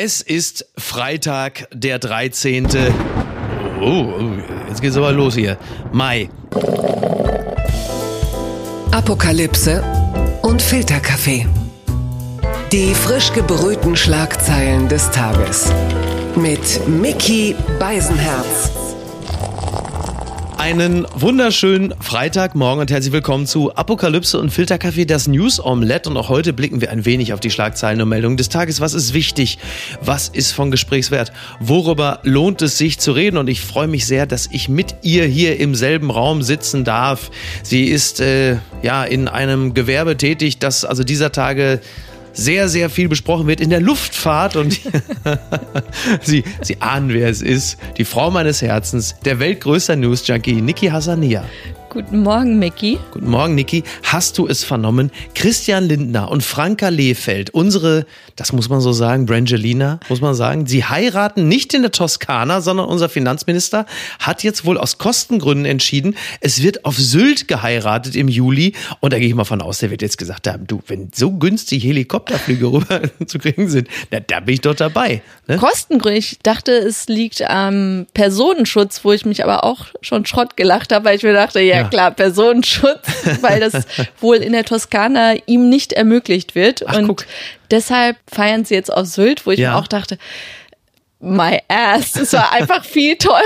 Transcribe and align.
Es 0.00 0.22
ist 0.22 0.64
Freitag, 0.76 1.66
der 1.74 1.98
13. 1.98 2.68
Oh, 3.82 4.06
jetzt 4.68 4.80
geht's 4.80 4.96
aber 4.96 5.10
los 5.10 5.34
hier. 5.34 5.58
Mai. 5.90 6.30
Apokalypse 8.92 9.82
und 10.42 10.62
Filterkaffee. 10.62 11.48
Die 12.70 12.94
frisch 12.94 13.32
gebrühten 13.32 13.96
Schlagzeilen 13.96 14.88
des 14.88 15.10
Tages. 15.10 15.66
Mit 16.36 16.86
Mickey 16.86 17.56
Beisenherz. 17.80 18.70
Einen 20.58 21.06
wunderschönen 21.14 21.94
Freitagmorgen 22.00 22.80
und 22.80 22.90
herzlich 22.90 23.12
willkommen 23.12 23.46
zu 23.46 23.76
Apokalypse 23.76 24.40
und 24.40 24.50
Filterkaffee, 24.50 25.04
das 25.04 25.28
News 25.28 25.64
Omelette. 25.64 26.10
Und 26.10 26.16
auch 26.16 26.28
heute 26.28 26.52
blicken 26.52 26.80
wir 26.80 26.90
ein 26.90 27.04
wenig 27.04 27.32
auf 27.32 27.38
die 27.38 27.52
Schlagzeilen 27.52 28.02
und 28.02 28.08
Meldungen 28.08 28.36
des 28.36 28.48
Tages. 28.48 28.80
Was 28.80 28.92
ist 28.92 29.14
wichtig? 29.14 29.58
Was 30.00 30.28
ist 30.28 30.50
von 30.50 30.72
Gesprächswert? 30.72 31.32
Worüber 31.60 32.18
lohnt 32.24 32.60
es 32.60 32.76
sich 32.76 32.98
zu 32.98 33.12
reden? 33.12 33.36
Und 33.36 33.48
ich 33.48 33.60
freue 33.60 33.86
mich 33.86 34.04
sehr, 34.04 34.26
dass 34.26 34.48
ich 34.50 34.68
mit 34.68 34.96
ihr 35.02 35.26
hier 35.26 35.60
im 35.60 35.76
selben 35.76 36.10
Raum 36.10 36.42
sitzen 36.42 36.82
darf. 36.82 37.30
Sie 37.62 37.84
ist 37.84 38.20
äh, 38.20 38.56
ja 38.82 39.04
in 39.04 39.28
einem 39.28 39.74
Gewerbe 39.74 40.16
tätig, 40.16 40.58
das 40.58 40.84
also 40.84 41.04
dieser 41.04 41.30
Tage 41.30 41.80
sehr, 42.38 42.68
sehr 42.68 42.88
viel 42.88 43.08
besprochen 43.08 43.48
wird 43.48 43.60
in 43.60 43.68
der 43.68 43.80
Luftfahrt 43.80 44.54
und 44.54 44.80
Sie, 46.22 46.44
Sie 46.62 46.80
ahnen, 46.80 47.12
wer 47.12 47.28
es 47.28 47.42
ist. 47.42 47.78
Die 47.96 48.04
Frau 48.04 48.30
meines 48.30 48.62
Herzens, 48.62 49.16
der 49.24 49.40
weltgrößter 49.40 49.96
News-Junkie, 49.96 50.60
Niki 50.62 50.86
Hassania. 50.86 51.44
Guten 51.90 52.18
Morgen, 52.18 52.58
Micky. 52.58 52.98
Guten 53.12 53.30
Morgen, 53.30 53.54
Niki. 53.54 53.82
Hast 54.02 54.36
du 54.36 54.46
es 54.46 54.62
vernommen? 54.62 55.10
Christian 55.34 55.84
Lindner 55.84 56.30
und 56.30 56.42
Franka 56.42 56.90
Lehfeld, 56.90 57.48
unsere, 57.48 58.04
das 58.36 58.52
muss 58.52 58.68
man 58.68 58.82
so 58.82 58.92
sagen, 58.92 59.24
Brangelina, 59.24 59.98
muss 60.10 60.20
man 60.20 60.34
sagen, 60.34 60.66
sie 60.66 60.84
heiraten 60.84 61.48
nicht 61.48 61.72
in 61.72 61.80
der 61.80 61.90
Toskana, 61.90 62.60
sondern 62.60 62.88
unser 62.88 63.08
Finanzminister 63.08 63.86
hat 64.18 64.42
jetzt 64.42 64.66
wohl 64.66 64.76
aus 64.76 64.98
Kostengründen 64.98 65.64
entschieden, 65.64 66.14
es 66.42 66.62
wird 66.62 66.84
auf 66.84 66.98
Sylt 66.98 67.48
geheiratet 67.48 68.16
im 68.16 68.28
Juli. 68.28 68.74
Und 69.00 69.14
da 69.14 69.18
gehe 69.18 69.28
ich 69.28 69.34
mal 69.34 69.44
von 69.44 69.62
aus, 69.62 69.78
der 69.78 69.90
wird 69.90 70.02
jetzt 70.02 70.18
gesagt 70.18 70.46
haben, 70.46 70.66
du, 70.66 70.82
wenn 70.88 71.10
so 71.14 71.32
günstig 71.32 71.84
Helikopterflüge 71.84 72.66
rüber 72.70 73.00
zu 73.24 73.38
kriegen 73.38 73.70
sind, 73.70 73.88
na, 74.10 74.20
da 74.20 74.40
bin 74.40 74.54
ich 74.54 74.60
doch 74.60 74.74
dabei. 74.74 75.22
Ne? 75.46 75.56
Kostengründe, 75.56 76.18
ich 76.18 76.38
dachte, 76.42 76.72
es 76.72 77.08
liegt 77.08 77.48
am 77.48 78.06
Personenschutz, 78.12 79.06
wo 79.06 79.12
ich 79.12 79.24
mich 79.24 79.42
aber 79.42 79.64
auch 79.64 79.86
schon 80.02 80.26
Schrott 80.26 80.58
gelacht 80.58 80.92
habe, 80.92 81.06
weil 81.06 81.16
ich 81.16 81.22
mir 81.22 81.32
dachte, 81.32 81.60
ja, 81.60 81.77
ja. 81.82 81.88
klar, 81.88 82.10
Personenschutz, 82.10 83.06
weil 83.40 83.60
das 83.60 83.86
wohl 84.20 84.36
in 84.36 84.52
der 84.52 84.64
Toskana 84.64 85.34
ihm 85.46 85.68
nicht 85.68 85.92
ermöglicht 85.92 86.54
wird. 86.54 86.86
Ach, 86.86 86.96
und 86.96 87.08
guck. 87.08 87.26
deshalb 87.70 88.16
feiern 88.32 88.64
sie 88.64 88.74
jetzt 88.74 88.92
auf 88.92 89.06
Sylt, 89.06 89.46
wo 89.46 89.50
ich 89.50 89.60
ja. 89.60 89.72
mir 89.72 89.76
auch 89.78 89.88
dachte, 89.88 90.18
my 91.20 91.58
ass. 91.66 92.14
Es 92.14 92.32
war 92.32 92.52
einfach 92.52 92.84
viel 92.84 93.16
teurer 93.16 93.42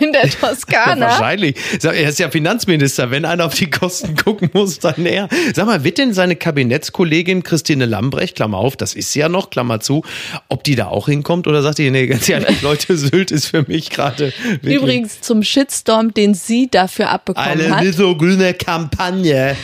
in 0.00 0.12
der 0.12 0.30
Toskana. 0.30 1.06
Wahrscheinlich. 1.10 1.56
Er 1.82 2.08
ist 2.08 2.18
ja 2.18 2.30
Finanzminister. 2.30 3.10
Wenn 3.10 3.24
einer 3.24 3.46
auf 3.46 3.54
die 3.54 3.68
Kosten 3.68 4.14
gucken 4.24 4.50
muss, 4.52 4.78
dann 4.78 5.04
er. 5.04 5.28
Sag 5.54 5.66
mal, 5.66 5.82
wird 5.82 5.98
denn 5.98 6.14
seine 6.14 6.36
Kabinettskollegin 6.36 7.42
Christine 7.42 7.86
Lambrecht, 7.86 8.36
Klammer 8.36 8.58
auf, 8.58 8.76
das 8.76 8.94
ist 8.94 9.12
sie 9.12 9.20
ja 9.20 9.28
noch, 9.28 9.50
Klammer 9.50 9.80
zu, 9.80 10.04
ob 10.48 10.62
die 10.62 10.76
da 10.76 10.86
auch 10.86 11.06
hinkommt 11.06 11.46
oder 11.46 11.62
sagt 11.62 11.78
die, 11.78 11.90
nee, 11.90 12.06
ganz 12.06 12.28
ehrlich, 12.28 12.62
Leute, 12.62 12.96
Sylt 12.96 13.32
ist 13.32 13.46
für 13.46 13.64
mich 13.66 13.90
gerade. 13.90 14.32
Übrigens 14.62 15.20
zum 15.20 15.42
Shitstorm, 15.42 16.14
den 16.14 16.34
sie 16.34 16.68
dafür 16.70 17.10
abbekommen 17.10 17.48
Eine 17.48 17.70
hat. 17.70 17.78
Eine 17.80 17.92
so 17.92 18.16
grüne 18.16 18.54
Kampagne. 18.54 19.56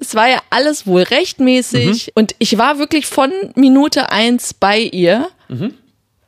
Es 0.00 0.14
war 0.14 0.28
ja 0.28 0.38
alles 0.50 0.86
wohl 0.86 1.02
rechtmäßig 1.02 2.06
mhm. 2.06 2.12
und 2.14 2.34
ich 2.38 2.58
war 2.58 2.78
wirklich 2.78 3.06
von 3.06 3.30
Minute 3.54 4.10
eins 4.10 4.54
bei 4.54 4.78
ihr. 4.78 5.28
Mhm 5.48 5.74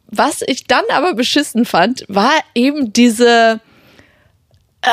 was 0.09 0.43
ich 0.47 0.65
dann 0.65 0.85
aber 0.93 1.15
beschissen 1.15 1.65
fand, 1.65 2.05
war 2.09 2.33
eben 2.55 2.93
diese. 2.93 3.61
Äh, 4.83 4.89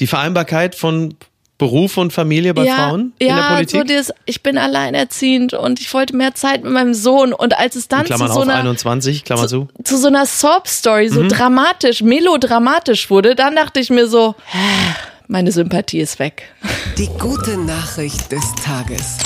die 0.00 0.06
Vereinbarkeit 0.06 0.74
von 0.74 1.14
Beruf 1.56 1.96
und 1.96 2.12
Familie 2.12 2.52
bei 2.52 2.64
ja, 2.64 2.74
Frauen 2.74 3.12
in 3.18 3.28
ja, 3.28 3.36
der 3.36 3.54
Politik? 3.54 3.80
So 3.80 3.84
dieses, 3.84 4.12
ich 4.26 4.42
bin 4.42 4.58
alleinerziehend 4.58 5.54
und 5.54 5.80
ich 5.80 5.92
wollte 5.94 6.16
mehr 6.16 6.34
Zeit 6.34 6.64
mit 6.64 6.72
meinem 6.72 6.94
Sohn 6.94 7.32
und 7.32 7.56
als 7.56 7.76
es 7.76 7.86
dann 7.86 8.06
zu 8.06 8.16
so 8.16 8.40
einer 8.40 8.56
21, 8.56 9.24
Klammer 9.24 9.46
zu, 9.46 9.68
zu 9.84 9.96
so 9.96 10.08
einer 10.08 10.26
Sob-Story 10.26 11.08
so 11.08 11.22
mhm. 11.22 11.28
dramatisch, 11.28 12.02
melodramatisch 12.02 13.08
wurde, 13.08 13.36
dann 13.36 13.54
dachte 13.54 13.78
ich 13.78 13.88
mir 13.88 14.08
so, 14.08 14.34
meine 15.28 15.52
Sympathie 15.52 16.00
ist 16.00 16.18
weg. 16.18 16.52
Die 16.98 17.08
gute 17.18 17.56
Nachricht 17.56 18.32
des 18.32 18.44
Tages. 18.62 19.18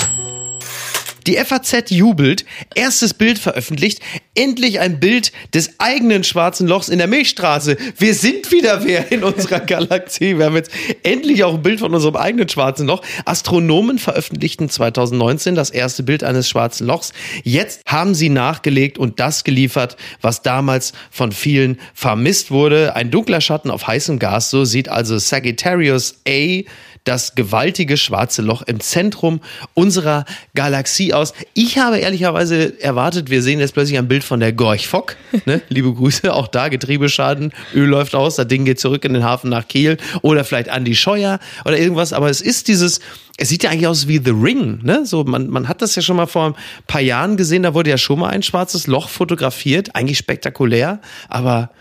Die 1.29 1.35
FAZ 1.35 1.91
jubelt, 1.91 2.43
erstes 2.73 3.13
Bild 3.13 3.37
veröffentlicht, 3.37 3.99
endlich 4.33 4.79
ein 4.79 4.99
Bild 4.99 5.31
des 5.53 5.79
eigenen 5.79 6.23
schwarzen 6.23 6.65
Lochs 6.67 6.89
in 6.89 6.97
der 6.97 7.05
Milchstraße. 7.05 7.77
Wir 7.99 8.15
sind 8.15 8.51
wieder 8.51 8.83
wer 8.83 9.11
in 9.11 9.23
unserer 9.23 9.59
Galaxie. 9.59 10.39
Wir 10.39 10.45
haben 10.45 10.55
jetzt 10.55 10.71
endlich 11.03 11.43
auch 11.43 11.53
ein 11.53 11.61
Bild 11.61 11.81
von 11.81 11.93
unserem 11.93 12.15
eigenen 12.15 12.49
schwarzen 12.49 12.87
Loch. 12.87 13.03
Astronomen 13.25 13.99
veröffentlichten 13.99 14.69
2019 14.69 15.53
das 15.53 15.69
erste 15.69 16.01
Bild 16.01 16.23
eines 16.23 16.49
schwarzen 16.49 16.87
Lochs. 16.87 17.13
Jetzt 17.43 17.81
haben 17.85 18.15
sie 18.15 18.29
nachgelegt 18.29 18.97
und 18.97 19.19
das 19.19 19.43
geliefert, 19.43 19.97
was 20.21 20.41
damals 20.41 20.93
von 21.11 21.31
vielen 21.31 21.79
vermisst 21.93 22.49
wurde. 22.49 22.95
Ein 22.95 23.11
dunkler 23.11 23.41
Schatten 23.41 23.69
auf 23.69 23.85
heißem 23.85 24.17
Gas. 24.17 24.49
So 24.49 24.65
sieht 24.65 24.89
also 24.89 25.19
Sagittarius 25.19 26.21
A 26.27 26.63
das 27.09 27.33
gewaltige 27.33 27.97
schwarze 27.97 28.43
Loch 28.43 28.61
im 28.61 28.79
Zentrum 28.79 29.41
unserer 29.73 30.25
Galaxie 30.53 31.11
aus. 31.11 31.33
Ich 31.55 31.79
habe 31.79 31.97
ehrlicherweise 31.97 32.79
erwartet, 32.81 33.31
wir 33.31 33.41
sehen 33.41 33.59
jetzt 33.59 33.73
plötzlich 33.73 33.97
ein 33.97 34.07
Bild 34.07 34.23
von 34.23 34.39
der 34.39 34.53
Gorch 34.53 34.87
Fock. 34.87 35.15
Ne? 35.45 35.59
Liebe 35.69 35.91
Grüße, 35.91 36.31
auch 36.31 36.47
da 36.47 36.67
Getriebeschaden, 36.67 37.51
Öl 37.73 37.87
läuft 37.87 38.13
aus, 38.13 38.35
das 38.35 38.47
Ding 38.47 38.63
geht 38.63 38.79
zurück 38.79 39.03
in 39.05 39.13
den 39.13 39.23
Hafen 39.23 39.49
nach 39.49 39.67
Kiel 39.67 39.97
oder 40.21 40.43
vielleicht 40.43 40.67
Andy 40.67 40.95
Scheuer 40.95 41.39
oder 41.65 41.79
irgendwas. 41.79 42.13
Aber 42.13 42.29
es 42.29 42.41
ist 42.41 42.67
dieses, 42.67 42.99
es 43.37 43.49
sieht 43.49 43.63
ja 43.63 43.71
eigentlich 43.71 43.87
aus 43.87 44.07
wie 44.07 44.21
The 44.23 44.29
Ring, 44.29 44.79
ne? 44.83 45.03
So, 45.03 45.23
man, 45.23 45.49
man 45.49 45.67
hat 45.67 45.81
das 45.81 45.95
ja 45.95 46.03
schon 46.03 46.15
mal 46.15 46.27
vor 46.27 46.49
ein 46.49 46.55
paar 46.85 47.01
Jahren 47.01 47.37
gesehen, 47.37 47.63
da 47.63 47.73
wurde 47.73 47.89
ja 47.89 47.97
schon 47.97 48.19
mal 48.19 48.29
ein 48.29 48.43
schwarzes 48.43 48.85
Loch 48.85 49.09
fotografiert, 49.09 49.95
eigentlich 49.95 50.19
spektakulär, 50.19 50.99
aber 51.27 51.71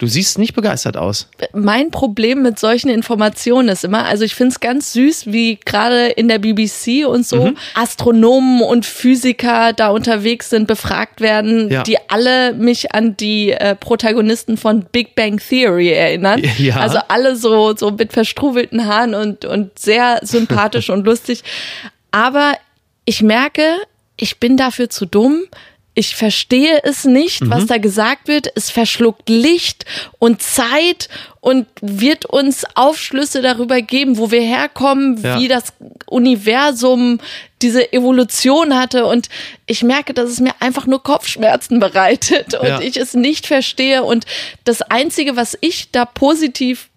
Du 0.00 0.06
siehst 0.06 0.38
nicht 0.38 0.54
begeistert 0.54 0.96
aus. 0.96 1.28
Mein 1.52 1.90
Problem 1.90 2.40
mit 2.40 2.58
solchen 2.58 2.88
Informationen 2.88 3.68
ist 3.68 3.84
immer, 3.84 4.06
also 4.06 4.24
ich 4.24 4.34
finde 4.34 4.52
es 4.52 4.60
ganz 4.60 4.94
süß, 4.94 5.26
wie 5.26 5.60
gerade 5.62 6.06
in 6.06 6.26
der 6.26 6.38
BBC 6.38 7.06
und 7.06 7.26
so 7.26 7.48
mhm. 7.48 7.58
Astronomen 7.74 8.62
und 8.62 8.86
Physiker 8.86 9.74
da 9.74 9.90
unterwegs 9.90 10.48
sind, 10.48 10.66
befragt 10.66 11.20
werden, 11.20 11.68
ja. 11.68 11.82
die 11.82 11.98
alle 12.08 12.54
mich 12.54 12.94
an 12.94 13.14
die 13.18 13.50
äh, 13.50 13.76
Protagonisten 13.76 14.56
von 14.56 14.86
Big 14.90 15.14
Bang 15.14 15.38
Theory 15.38 15.90
erinnern. 15.90 16.42
Ja. 16.60 16.76
Also 16.76 16.98
alle 17.08 17.36
so, 17.36 17.74
so 17.74 17.90
mit 17.90 18.12
verstruwelten 18.12 18.86
Haaren 18.86 19.14
und, 19.14 19.44
und 19.44 19.78
sehr 19.78 20.20
sympathisch 20.22 20.90
und 20.90 21.06
lustig. 21.06 21.42
Aber 22.10 22.54
ich 23.04 23.22
merke, 23.22 23.62
ich 24.16 24.38
bin 24.38 24.56
dafür 24.56 24.90
zu 24.90 25.06
dumm 25.06 25.44
ich 26.00 26.16
verstehe 26.16 26.80
es 26.82 27.04
nicht, 27.04 27.42
mhm. 27.42 27.50
was 27.50 27.66
da 27.66 27.76
gesagt 27.76 28.26
wird. 28.26 28.50
Es 28.54 28.70
verschluckt 28.70 29.28
Licht 29.28 29.84
und 30.18 30.40
Zeit 30.40 31.10
und 31.40 31.66
wird 31.82 32.24
uns 32.24 32.64
Aufschlüsse 32.74 33.42
darüber 33.42 33.82
geben, 33.82 34.16
wo 34.16 34.30
wir 34.30 34.40
herkommen, 34.40 35.22
ja. 35.22 35.38
wie 35.38 35.46
das 35.46 35.74
Universum 36.06 37.20
diese 37.60 37.92
Evolution 37.92 38.78
hatte. 38.78 39.04
Und 39.04 39.28
ich 39.66 39.82
merke, 39.82 40.14
dass 40.14 40.30
es 40.30 40.40
mir 40.40 40.54
einfach 40.60 40.86
nur 40.86 41.02
Kopfschmerzen 41.02 41.80
bereitet 41.80 42.54
und 42.54 42.66
ja. 42.66 42.80
ich 42.80 42.96
es 42.96 43.12
nicht 43.12 43.46
verstehe. 43.46 44.02
Und 44.02 44.24
das 44.64 44.80
Einzige, 44.80 45.36
was 45.36 45.58
ich 45.60 45.90
da 45.90 46.06
positiv 46.06 46.88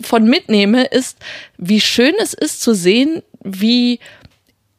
von 0.00 0.24
mitnehme, 0.24 0.84
ist, 0.84 1.18
wie 1.58 1.82
schön 1.82 2.14
es 2.18 2.32
ist 2.32 2.62
zu 2.62 2.74
sehen, 2.74 3.22
wie 3.44 4.00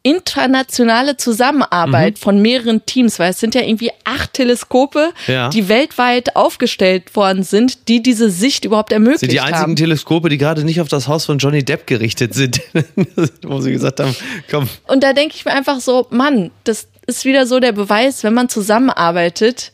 internationale 0.04 1.18
Zusammenarbeit 1.18 2.16
mhm. 2.16 2.20
von 2.20 2.42
mehreren 2.42 2.86
Teams, 2.86 3.20
weil 3.20 3.32
es 3.32 3.40
sind 3.40 3.54
ja 3.54 3.62
irgendwie 3.62 3.92
acht 4.04 4.34
Teleskope, 4.34 5.14
ja. 5.28 5.50
die 5.50 5.68
weltweit 5.70 6.36
aufgestellt 6.36 7.16
worden 7.16 7.44
sind, 7.44 7.88
die 7.88 8.02
diese 8.02 8.30
Sicht 8.30 8.66
überhaupt 8.66 8.92
ermöglichen. 8.92 9.20
Sind 9.20 9.32
die 9.32 9.40
einzigen 9.40 9.60
haben. 9.60 9.76
Teleskope, 9.76 10.30
die 10.30 10.38
gerade 10.38 10.64
nicht 10.64 10.82
auf 10.82 10.88
das 10.88 11.08
Haus 11.08 11.26
von 11.26 11.38
Johnny 11.38 11.64
Depp 11.64 11.86
gerichtet 11.86 12.34
sind, 12.34 12.62
wo 13.44 13.62
sie 13.62 13.72
gesagt 13.72 14.00
haben, 14.00 14.16
komm. 14.50 14.68
Und 14.88 15.04
da 15.04 15.14
denke 15.14 15.36
ich 15.36 15.46
mir 15.46 15.52
einfach 15.52 15.80
so, 15.80 16.08
Mann, 16.10 16.52
das 16.64 16.88
ist 17.06 17.26
wieder 17.26 17.46
so 17.46 17.60
der 17.60 17.72
Beweis, 17.72 18.24
wenn 18.24 18.34
man 18.34 18.50
zusammenarbeitet, 18.50 19.72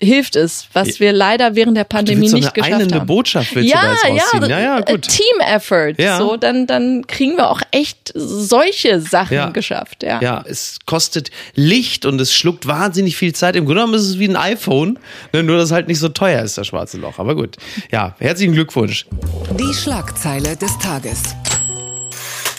hilft 0.00 0.36
es, 0.36 0.68
was 0.72 1.00
wir 1.00 1.12
leider 1.12 1.54
während 1.54 1.76
der 1.76 1.84
Pandemie 1.84 2.30
nicht 2.30 2.54
geschafft 2.54 2.72
haben. 2.72 2.92
Eine 2.92 3.04
Botschaft 3.04 3.54
willst 3.54 3.72
ja, 3.72 3.80
du 3.80 3.86
da 3.86 4.14
jetzt 4.14 4.32
ja, 4.34 4.46
ja, 4.48 4.60
ja, 4.60 4.80
gut. 4.80 5.02
Team 5.02 5.40
Effort. 5.40 5.94
Ja. 5.98 6.18
So, 6.18 6.36
dann, 6.36 6.66
dann 6.66 7.06
kriegen 7.06 7.36
wir 7.36 7.50
auch 7.50 7.60
echt 7.70 8.12
solche 8.14 9.00
Sachen 9.00 9.34
ja. 9.34 9.48
geschafft. 9.50 10.02
Ja. 10.02 10.20
ja, 10.20 10.44
es 10.46 10.78
kostet 10.86 11.30
Licht 11.54 12.06
und 12.06 12.20
es 12.20 12.34
schluckt 12.34 12.66
wahnsinnig 12.66 13.16
viel 13.16 13.34
Zeit. 13.34 13.56
Im 13.56 13.64
Grunde 13.64 13.80
genommen 13.80 13.94
ist 13.94 14.06
es 14.06 14.18
wie 14.18 14.28
ein 14.28 14.36
iPhone, 14.36 14.98
ne, 15.32 15.42
nur 15.42 15.56
dass 15.56 15.66
es 15.66 15.72
halt 15.72 15.88
nicht 15.88 15.98
so 15.98 16.08
teuer 16.08 16.42
ist, 16.42 16.58
das 16.58 16.66
schwarze 16.66 16.98
Loch. 16.98 17.18
Aber 17.18 17.34
gut. 17.34 17.56
Ja, 17.90 18.14
herzlichen 18.18 18.52
Glückwunsch. 18.52 19.06
Die 19.58 19.74
Schlagzeile 19.74 20.56
des 20.56 20.78
Tages. 20.78 21.22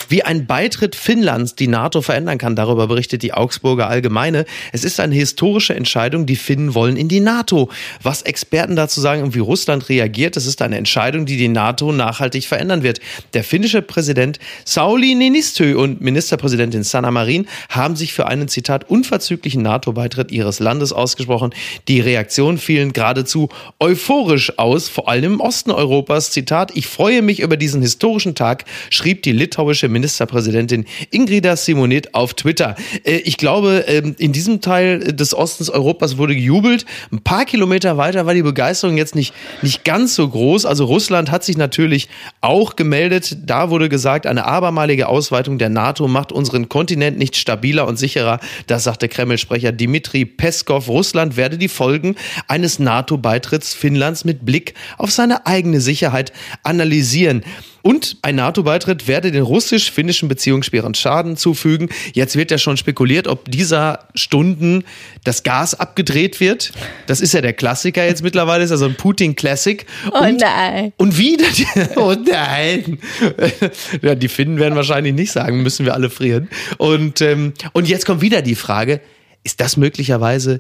Wie 0.10 0.24
ein 0.24 0.46
Beitritt 0.46 0.96
Finnlands 0.96 1.56
die 1.56 1.68
NATO 1.68 2.02
verändern 2.02 2.38
kann, 2.38 2.56
darüber 2.56 2.88
berichtet 2.88 3.24
die 3.24 3.34
Augsburger 3.34 3.88
Allgemeine. 3.90 4.46
Es 4.72 4.84
ist 4.84 5.00
eine 5.00 5.16
historische 5.16 5.76
Entscheidung, 5.76 6.26
die 6.26 6.38
Finnen 6.38 6.74
wollen 6.76 6.96
in 6.96 7.10
die 7.10 7.20
NATO. 7.20 7.70
Was 8.02 8.22
Experten 8.22 8.76
dazu 8.76 9.02
sagen 9.02 9.24
und 9.24 9.36
wie 9.36 9.40
Russland 9.40 9.90
reagiert, 9.90 10.36
das 10.36 10.46
ist 10.46 10.62
eine 10.62 10.78
Entscheidung, 10.78 11.26
die 11.26 11.36
die 11.36 11.50
NATO 11.50 11.92
nachhaltig 11.92 12.46
verändern 12.46 12.84
wird. 12.84 13.00
Der 13.34 13.44
finnische 13.44 13.82
Präsident 13.82 14.40
Sauli 14.64 15.14
Niinistö 15.14 15.78
und 15.78 16.00
Ministerpräsidentin 16.00 16.84
Sanna 16.84 17.12
Marin 17.12 17.48
haben 17.70 17.96
sich 17.96 18.14
für 18.14 18.28
einen 18.28 18.48
Zitat 18.48 18.90
unverzüglichen 18.90 19.62
NATO-Beitritt 19.62 20.32
ihres 20.32 20.60
Landes 20.60 20.94
ausgesprochen. 20.94 21.54
Die 21.88 22.00
Reaktionen 22.00 22.58
fielen 22.58 22.94
geradezu 22.94 23.50
euphorisch 23.80 24.58
aus, 24.58 24.88
vor 24.88 25.10
allem 25.10 25.34
im 25.34 25.40
Osten 25.42 25.72
Europas. 25.72 26.32
Zitat, 26.32 26.72
ich 26.76 26.88
freue 26.88 27.22
mich 27.22 27.42
über 27.42 27.58
diesen 27.58 27.82
historischen 27.82 28.36
Tag, 28.36 28.64
schrieb 28.90 29.24
die 29.24 29.34
litauische 29.34 29.90
Ministerpräsidentin 29.98 30.86
Ingrida 31.10 31.56
Simonet 31.56 32.14
auf 32.14 32.34
Twitter. 32.36 32.76
Äh, 33.04 33.18
ich 33.18 33.38
glaube, 33.38 33.86
ähm, 33.88 34.16
in 34.20 34.32
diesem 34.32 34.62
Teil 34.62 35.00
des 35.00 35.34
Ostens 35.34 35.70
Europas 35.70 36.18
wurde 36.18 36.36
gejubelt. 36.36 36.86
Ein 37.12 37.24
paar 37.24 37.46
Kilometer 37.46 37.98
weiter 37.98 38.26
war 38.26 38.34
die 38.34 38.44
Begeisterung 38.44 38.98
jetzt 38.98 39.16
nicht, 39.16 39.34
nicht 39.62 39.84
ganz 39.84 40.16
so 40.16 40.28
groß. 40.30 40.66
Also 40.66 40.86
Russland 40.86 41.32
hat 41.32 41.44
sich 41.44 41.58
natürlich 41.58 42.10
auch 42.42 42.76
gemeldet. 42.76 43.38
Da 43.46 43.70
wurde 43.70 43.90
gesagt, 43.90 44.28
eine 44.28 44.46
abermalige 44.46 45.08
Ausweitung 45.08 45.58
der 45.58 45.70
NATO 45.70 46.08
macht 46.08 46.32
unseren 46.32 46.70
Kontinent 46.70 47.18
nicht 47.18 47.36
stabiler 47.36 47.88
und 47.88 47.98
sicherer. 47.98 48.40
Das 48.68 48.84
sagte 48.84 49.08
Kreml-Sprecher 49.08 49.72
Dmitri 49.72 50.26
Peskov. 50.26 50.88
Russland 50.88 51.38
werde 51.38 51.58
die 51.58 51.68
Folgen 51.68 52.16
eines 52.48 52.80
NATO-Beitritts 52.80 53.74
Finnlands 53.74 54.26
mit 54.26 54.46
Blick 54.46 54.74
auf 54.98 55.12
seine 55.12 55.46
eigene 55.46 55.82
Sicherheit 55.82 56.32
analysieren. 56.64 57.44
Und 57.88 58.18
ein 58.22 58.36
NATO-Beitritt 58.36 59.08
werde 59.08 59.32
den 59.32 59.44
russisch-finnischen 59.44 60.28
Beziehungen 60.28 60.62
schweren 60.62 60.94
Schaden 60.94 61.38
zufügen. 61.38 61.88
Jetzt 62.12 62.36
wird 62.36 62.52
ja 62.52 62.58
schon 62.58 62.76
spekuliert, 62.76 63.30
ob 63.30 63.50
dieser 63.50 64.10
Stunden 64.14 64.84
das 65.24 65.44
Gas 65.44 65.74
abgedreht 65.74 66.42
wird. 66.42 66.74
Das 67.06 67.22
ist 67.22 67.34
ja 67.34 67.40
der 67.40 67.54
Klassiker 67.54 68.06
jetzt 68.06 68.24
mittlerweile, 68.24 68.66
ist 68.66 68.72
also 68.72 68.88
ein 68.88 68.96
Putin-Classic. 68.96 69.86
Oh 70.12 70.18
und, 70.18 70.42
nein. 70.42 70.92
Und 70.98 71.18
wieder, 71.18 71.46
die, 71.56 71.66
oh 71.96 72.14
nein. 72.30 73.00
Ja, 74.02 74.16
die 74.16 74.28
Finnen 74.28 74.60
werden 74.60 74.76
wahrscheinlich 74.76 75.14
nicht 75.14 75.32
sagen, 75.32 75.64
müssen 75.64 75.86
wir 75.86 75.94
alle 75.94 76.10
frieren. 76.10 76.50
Und, 76.78 77.22
ähm, 77.22 77.54
und 77.72 77.88
jetzt 77.88 78.06
kommt 78.06 78.20
wieder 78.20 78.42
die 78.42 78.56
Frage, 78.56 79.00
ist 79.46 79.62
das 79.62 79.78
möglicherweise 79.78 80.60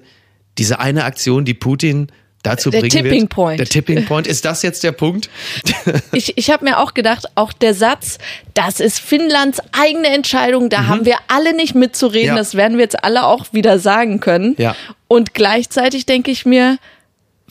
diese 0.57 0.79
eine 0.79 1.03
Aktion, 1.03 1.43
die 1.43 1.53
Putin 1.53 2.07
dazu 2.43 2.69
der 2.69 2.79
bringen 2.79 2.91
Tipping 2.91 3.21
wird. 3.21 3.29
Point. 3.29 3.59
Der 3.59 3.67
Tipping 3.67 4.05
Point. 4.05 4.27
Ist 4.27 4.45
das 4.45 4.61
jetzt 4.61 4.83
der 4.83 4.91
Punkt? 4.91 5.29
ich 6.13 6.37
ich 6.37 6.49
habe 6.49 6.65
mir 6.65 6.79
auch 6.79 6.93
gedacht, 6.93 7.25
auch 7.35 7.53
der 7.53 7.73
Satz, 7.73 8.17
das 8.53 8.79
ist 8.79 8.99
Finnlands 8.99 9.59
eigene 9.71 10.07
Entscheidung, 10.07 10.69
da 10.69 10.81
mhm. 10.81 10.87
haben 10.87 11.05
wir 11.05 11.17
alle 11.27 11.55
nicht 11.55 11.75
mitzureden, 11.75 12.29
ja. 12.29 12.35
das 12.35 12.55
werden 12.55 12.77
wir 12.77 12.83
jetzt 12.83 13.03
alle 13.03 13.25
auch 13.25 13.45
wieder 13.51 13.79
sagen 13.79 14.19
können. 14.19 14.55
Ja. 14.57 14.75
Und 15.07 15.33
gleichzeitig 15.33 16.05
denke 16.05 16.31
ich 16.31 16.45
mir, 16.45 16.77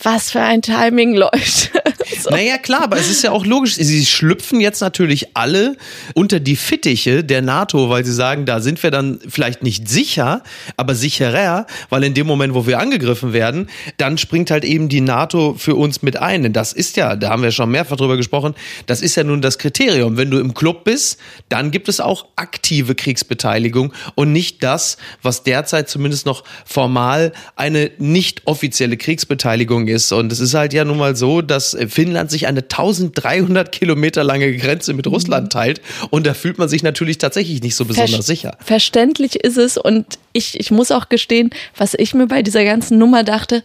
was 0.02 0.30
für 0.30 0.40
ein 0.40 0.60
Timing, 0.60 1.14
Leute. 1.14 1.70
so. 2.20 2.30
Naja, 2.30 2.58
klar, 2.58 2.82
aber 2.82 2.98
es 2.98 3.10
ist 3.10 3.22
ja 3.22 3.30
auch 3.30 3.46
logisch. 3.46 3.76
Sie 3.76 4.04
schlüpfen 4.04 4.60
jetzt 4.60 4.80
natürlich 4.80 5.34
alle 5.34 5.76
unter 6.14 6.38
die 6.38 6.56
Fittiche 6.56 7.24
der 7.24 7.40
NATO, 7.40 7.88
weil 7.88 8.04
sie 8.04 8.12
sagen, 8.12 8.44
da 8.44 8.60
sind 8.60 8.82
wir 8.82 8.90
dann 8.90 9.18
vielleicht 9.26 9.62
nicht 9.62 9.88
sicher, 9.88 10.42
aber 10.76 10.94
sicherer, 10.94 11.66
weil 11.88 12.04
in 12.04 12.12
dem 12.12 12.26
Moment, 12.26 12.54
wo 12.54 12.66
wir 12.66 12.78
angegriffen 12.78 13.32
werden, 13.32 13.70
dann 13.96 14.18
springt 14.18 14.50
halt 14.50 14.64
eben 14.64 14.90
die 14.90 15.00
NATO 15.00 15.54
für 15.58 15.74
uns 15.74 16.02
mit 16.02 16.18
ein. 16.18 16.42
Denn 16.42 16.52
das 16.52 16.74
ist 16.74 16.96
ja, 16.96 17.16
da 17.16 17.30
haben 17.30 17.42
wir 17.42 17.50
schon 17.50 17.70
mehrfach 17.70 17.96
drüber 17.96 18.18
gesprochen, 18.18 18.54
das 18.84 19.00
ist 19.00 19.16
ja 19.16 19.24
nun 19.24 19.40
das 19.40 19.56
Kriterium. 19.56 20.18
Wenn 20.18 20.30
du 20.30 20.38
im 20.38 20.52
Club 20.52 20.84
bist, 20.84 21.18
dann 21.48 21.70
gibt 21.70 21.88
es 21.88 22.00
auch 22.00 22.26
aktive 22.36 22.94
Kriegsbeteiligung 22.94 23.94
und 24.14 24.32
nicht 24.32 24.62
das, 24.62 24.98
was 25.22 25.42
derzeit 25.42 25.88
zumindest 25.88 26.26
noch 26.26 26.44
formal 26.66 27.32
eine 27.56 27.90
nicht 27.98 28.42
offizielle 28.46 28.98
Kriegsbeteiligung 28.98 29.85
Ordnung 29.86 29.88
ist. 29.88 30.12
Und 30.12 30.32
es 30.32 30.40
ist 30.40 30.54
halt 30.54 30.72
ja 30.72 30.84
nun 30.84 30.98
mal 30.98 31.16
so, 31.16 31.42
dass 31.42 31.76
Finnland 31.88 32.30
sich 32.30 32.46
eine 32.46 32.60
1300 32.60 33.72
Kilometer 33.72 34.24
lange 34.24 34.56
Grenze 34.56 34.94
mit 34.94 35.06
Russland 35.06 35.52
teilt. 35.52 35.80
Und 36.10 36.26
da 36.26 36.34
fühlt 36.34 36.58
man 36.58 36.68
sich 36.68 36.82
natürlich 36.82 37.18
tatsächlich 37.18 37.62
nicht 37.62 37.76
so 37.76 37.84
besonders 37.84 38.16
Ver 38.16 38.22
sicher. 38.22 38.58
Verständlich 38.64 39.36
ist 39.36 39.56
es. 39.56 39.76
Und 39.78 40.18
ich, 40.32 40.58
ich 40.58 40.70
muss 40.70 40.90
auch 40.90 41.08
gestehen, 41.08 41.50
was 41.76 41.94
ich 41.94 42.14
mir 42.14 42.26
bei 42.26 42.42
dieser 42.42 42.64
ganzen 42.64 42.98
Nummer 42.98 43.24
dachte, 43.24 43.62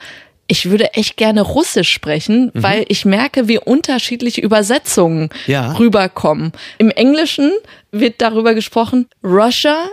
ich 0.48 0.70
würde 0.70 0.94
echt 0.96 1.16
gerne 1.16 1.42
Russisch 1.44 1.90
sprechen, 1.90 2.52
mhm. 2.54 2.64
weil 2.64 2.86
ich 2.90 3.06
merke, 3.06 3.48
wie 3.48 3.58
unterschiedliche 3.58 4.42
Übersetzungen 4.42 5.30
ja. 5.48 5.74
rüberkommen. 5.74 6.52
Im 6.78 6.90
Englischen 6.90 7.52
wird 7.92 8.22
darüber 8.22 8.54
gesprochen, 8.54 9.08
Russia 9.24 9.88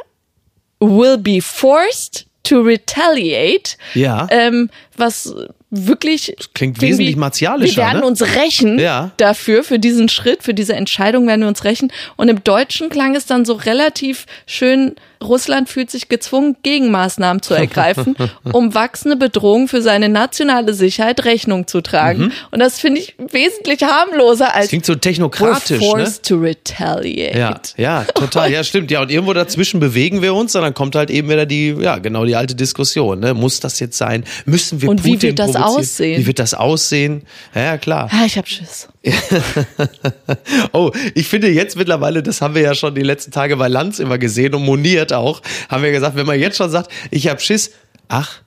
will 0.81 1.17
be 1.17 1.41
forced 1.41 2.27
to 2.43 2.61
retaliate. 2.61 3.77
Ja. 3.95 4.27
Ähm, 4.31 4.71
was 4.97 5.33
wirklich. 5.71 6.35
Das 6.37 6.53
klingt 6.53 6.81
wesentlich 6.81 7.17
martialischer. 7.17 7.77
Wir 7.77 7.85
werden 7.85 8.01
ne? 8.01 8.07
uns 8.07 8.23
rächen 8.23 8.79
ja. 8.79 9.11
dafür, 9.17 9.65
für 9.65 9.79
diesen 9.79 10.09
Schritt, 10.09 10.43
für 10.43 10.55
diese 10.55 10.75
Entscheidung 10.75 11.27
werden 11.27 11.43
wir 11.43 11.49
uns 11.49 11.65
rächen. 11.65 11.93
Und 12.17 12.29
im 12.29 12.43
Deutschen 12.45 12.89
klang 12.89 13.15
es 13.15 13.27
dann 13.27 13.45
so 13.45 13.55
relativ 13.55 14.27
schön 14.47 14.97
Russland 15.23 15.69
fühlt 15.69 15.91
sich 15.91 16.09
gezwungen, 16.09 16.57
Gegenmaßnahmen 16.63 17.43
zu 17.43 17.55
ergreifen, 17.55 18.17
um 18.53 18.75
wachsende 18.75 19.17
Bedrohungen 19.17 19.69
für 19.69 19.83
seine 19.83 20.09
nationale 20.09 20.75
Sicherheit 20.75 21.25
Rechnung 21.25 21.67
zu 21.67 21.81
tragen. 21.81 22.25
Mhm. 22.25 22.33
Und 22.51 22.61
das 22.61 22.79
finde 22.79 23.01
ich 23.01 23.15
wesentlich 23.19 23.83
harmloser 23.83 24.55
als. 24.55 24.65
Das 24.65 24.69
klingt 24.69 24.87
so 24.87 24.95
technokratisch. 24.95 25.81
We're 25.81 25.91
forced 25.91 26.31
ne? 26.31 26.37
to 26.37 26.37
retaliate. 26.37 27.39
Ja, 27.39 27.61
ja, 27.77 28.05
total. 28.05 28.53
Ja, 28.53 28.65
stimmt. 28.65 28.91
Ja, 28.91 29.03
und 29.03 29.11
irgendwo 29.11 29.33
dazwischen 29.33 29.81
bewegen 29.81 30.23
wir 30.23 30.35
uns, 30.35 30.55
und 30.55 30.63
dann 30.63 30.75
kommt 30.75 30.95
halt 30.95 31.11
eben 31.11 31.29
wieder 31.29 31.47
die, 31.47 31.77
ja, 31.81 31.99
genau 31.99 32.25
die 32.25 32.37
alte 32.37 32.55
Diskussion. 32.55 33.21
Ne? 33.21 33.35
Muss 33.35 33.61
das 33.61 33.81
jetzt 33.81 33.99
sein? 33.99 34.25
Müssen 34.45 34.81
wir 34.81 34.89
und 34.89 35.03
Putin 35.03 35.15
wie 35.15 35.23
wird 35.23 35.39
das 35.39 35.57
aussehen? 35.57 36.21
Wie 36.21 36.27
wird 36.27 36.39
das 36.39 36.55
aussehen? 36.55 37.23
Ja, 37.55 37.63
ja 37.63 37.79
klar. 37.79 38.11
Ja, 38.13 38.25
ich 38.25 38.39
hab 38.39 38.49
Schiss. 38.49 38.89
oh, 40.73 40.91
ich 41.15 41.29
finde 41.29 41.49
jetzt 41.49 41.77
mittlerweile, 41.77 42.23
das 42.23 42.41
haben 42.41 42.55
wir 42.55 42.63
ja 42.63 42.75
schon 42.75 42.95
die 42.95 43.03
letzten 43.03 43.31
Tage 43.31 43.57
bei 43.57 43.69
Lanz 43.69 43.99
immer 43.99 44.19
gesehen 44.19 44.55
und 44.55 44.65
moniert 44.65 45.13
auch, 45.13 45.41
haben 45.69 45.83
wir 45.83 45.93
gesagt, 45.93 46.17
wenn 46.17 46.27
man 46.27 46.39
jetzt 46.39 46.57
schon 46.57 46.71
sagt, 46.71 46.91
ich 47.11 47.29
habe 47.29 47.41
Schiss, 47.41 47.73
ach, 48.09 48.41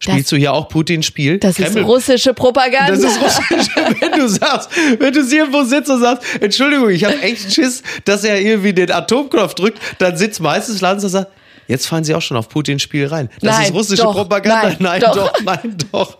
Spielst 0.00 0.24
das, 0.24 0.30
du 0.30 0.36
hier 0.36 0.52
auch 0.52 0.68
Putins 0.68 1.06
Spiel? 1.06 1.38
Das 1.38 1.54
Kreml. 1.54 1.78
ist 1.78 1.86
russische 1.86 2.34
Propaganda. 2.34 2.88
Das 2.88 2.98
ist 2.98 3.18
russische, 3.22 3.70
wenn 4.00 4.12
du 4.12 4.28
sagst, 4.28 4.68
wenn 4.98 5.14
du 5.14 5.20
irgendwo 5.20 5.62
sitzt 5.62 5.88
und 5.88 6.00
sagst, 6.00 6.24
Entschuldigung, 6.42 6.90
ich 6.90 7.04
habe 7.04 7.18
echt 7.22 7.54
Schiss, 7.54 7.82
dass 8.04 8.22
er 8.24 8.38
irgendwie 8.38 8.74
den 8.74 8.90
Atomknopf 8.90 9.54
drückt, 9.54 9.78
dann 9.98 10.16
sitzt 10.16 10.40
meistens 10.40 10.82
Lanz 10.82 11.04
und 11.04 11.10
sagt, 11.10 11.30
jetzt 11.68 11.86
fallen 11.86 12.04
sie 12.04 12.14
auch 12.14 12.20
schon 12.20 12.36
auf 12.36 12.50
Putins 12.50 12.82
Spiel 12.82 13.06
rein. 13.06 13.30
Das 13.40 13.56
nein, 13.56 13.66
ist 13.68 13.72
russische 13.72 14.02
doch, 14.02 14.12
Propaganda. 14.12 14.68
Nein, 14.68 14.76
nein 14.80 15.00
doch, 15.00 15.14
doch 15.14 15.40
nein, 15.42 15.76
doch. 15.90 16.18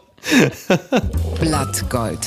Blattgold. 1.40 2.20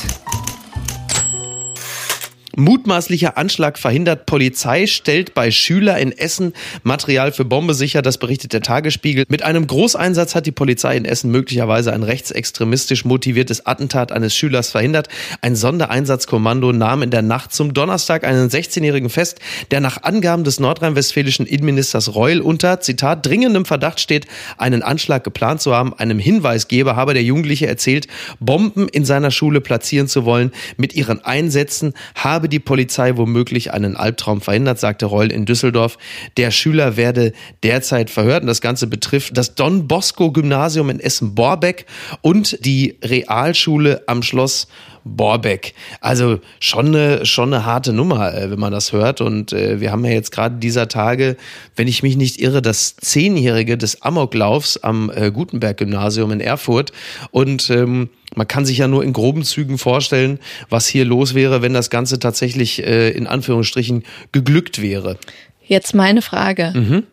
Mutmaßlicher 2.58 3.38
Anschlag 3.38 3.78
verhindert. 3.78 4.26
Polizei 4.26 4.88
stellt 4.88 5.36
bei 5.36 5.52
Schüler 5.52 6.00
in 6.00 6.12
Essen 6.12 6.54
Material 6.82 7.32
für 7.32 7.46
Bombe 7.46 7.76
sicher. 7.76 8.02
Das 8.02 8.18
berichtet 8.18 8.52
der 8.52 8.62
Tagesspiegel. 8.62 9.26
Mit 9.30 9.44
einem 9.44 9.68
Großeinsatz 9.68 10.34
hat 10.34 10.48
die 10.48 10.52
Polizei 10.52 10.98
in 10.98 11.06
Essen 11.06 11.30
möglicherweise 11.30 11.94
ein 11.94 12.02
rechtsextremistisch 12.02 13.06
motiviertes 13.06 13.68
Attentat 13.68 14.12
eines 14.12 14.36
Schülers 14.36 14.72
verhindert. 14.72 15.08
Ein 15.42 15.56
Sondereinsatzkommando 15.56 16.74
nahm 16.74 17.04
in 17.04 17.12
der 17.12 17.22
Nacht 17.22 17.54
zum 17.54 17.76
Donnerstag 17.76 18.24
einen 18.24 18.50
16-Jährigen 18.50 19.12
fest, 19.12 19.40
der 19.70 19.80
nach 19.80 20.02
Angaben 20.02 20.44
des 20.44 20.60
nordrhein-westfälischen 20.60 21.46
Innenministers 21.46 22.16
Reul 22.16 22.42
unter, 22.42 22.82
Zitat, 22.82 23.24
dringendem 23.24 23.66
Verdacht 23.66 24.00
steht, 24.00 24.26
einen 24.58 24.82
Anschlag 24.82 25.24
geplant 25.24 25.62
zu 25.62 25.76
haben. 25.76 25.94
Einem 25.94 26.18
Hinweisgeber 26.18 26.96
habe 26.96 27.14
der 27.14 27.22
Jugendliche 27.24 27.68
erzählt, 27.68 28.08
Bomben 28.40 28.88
in 28.90 29.06
seiner 29.06 29.30
Schule 29.30 29.62
platzieren 29.62 30.08
zu 30.08 30.26
wollen. 30.26 30.52
Mit 30.76 30.96
ihren 30.96 31.24
Einsätzen 31.24 31.94
habe 32.16 32.47
habe 32.48 32.50
die 32.50 32.60
Polizei 32.60 33.18
womöglich 33.18 33.74
einen 33.74 33.98
Albtraum 33.98 34.40
verhindert, 34.40 34.80
sagte 34.80 35.06
Reul 35.06 35.34
in 35.34 35.46
Düsseldorf. 35.46 35.98
Der 36.38 36.50
Schüler 36.52 36.96
werde 36.96 37.34
derzeit 37.62 38.10
verhört 38.10 38.42
und 38.42 38.48
das 38.48 38.62
Ganze 38.62 38.88
betrifft 38.88 39.38
das 39.38 39.56
Don 39.56 39.90
Bosco 39.90 40.32
Gymnasium 40.32 40.90
in 40.90 41.02
Essen-Borbeck 41.02 41.86
und 42.22 42.66
die 42.66 42.98
Realschule 43.04 44.04
am 44.08 44.24
Schloss 44.24 44.70
Borbeck. 45.16 45.74
Also 46.02 46.40
schon 46.60 46.88
eine, 46.88 47.26
schon 47.26 47.54
eine 47.54 47.66
harte 47.66 47.94
Nummer, 47.94 48.34
äh, 48.34 48.52
wenn 48.52 48.60
man 48.60 48.72
das 48.72 48.92
hört. 48.92 49.22
Und 49.22 49.54
äh, 49.54 49.80
wir 49.80 49.92
haben 49.92 50.04
ja 50.06 50.12
jetzt 50.12 50.32
gerade 50.32 50.58
dieser 50.58 50.88
Tage, 50.88 51.38
wenn 51.76 51.88
ich 51.88 52.04
mich 52.04 52.18
nicht 52.18 52.40
irre, 52.42 52.62
das 52.62 52.96
Zehnjährige 52.96 53.78
des 53.78 54.02
Amoklaufs 54.02 54.78
am 54.78 55.12
äh, 55.14 55.32
Gutenberg-Gymnasium 55.32 56.32
in 56.32 56.42
Erfurt. 56.42 56.92
Und 57.32 57.70
ähm, 57.70 58.10
man 58.36 58.48
kann 58.48 58.66
sich 58.66 58.78
ja 58.80 58.88
nur 58.88 59.04
in 59.04 59.14
groben 59.14 59.44
Zügen 59.44 59.78
vorstellen, 59.78 60.40
was 60.70 60.88
hier 60.88 61.06
los 61.06 61.34
wäre, 61.34 61.62
wenn 61.62 61.74
das 61.74 61.90
Ganze 61.90 62.20
tatsächlich 62.20 62.84
äh, 62.84 63.10
in 63.12 63.28
Anführungsstrichen 63.28 64.04
geglückt 64.32 64.82
wäre. 64.82 65.18
Jetzt 65.66 65.96
meine 65.96 66.22
Frage. 66.22 66.74
Mhm. 66.76 67.04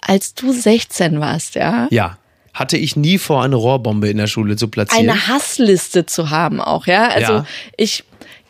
Als 0.00 0.34
du 0.34 0.52
16 0.52 1.20
warst, 1.20 1.56
ja? 1.56 1.88
Ja 1.90 2.19
hatte 2.52 2.76
ich 2.76 2.96
nie 2.96 3.18
vor, 3.18 3.42
eine 3.42 3.56
Rohrbombe 3.56 4.08
in 4.08 4.16
der 4.16 4.26
Schule 4.26 4.56
zu 4.56 4.68
platzieren. 4.68 5.08
Eine 5.08 5.28
Hassliste 5.28 6.06
zu 6.06 6.30
haben 6.30 6.60
auch, 6.60 6.86
ja. 6.86 7.08
Also 7.08 7.32
ja. 7.32 7.46
ich, 7.76 8.04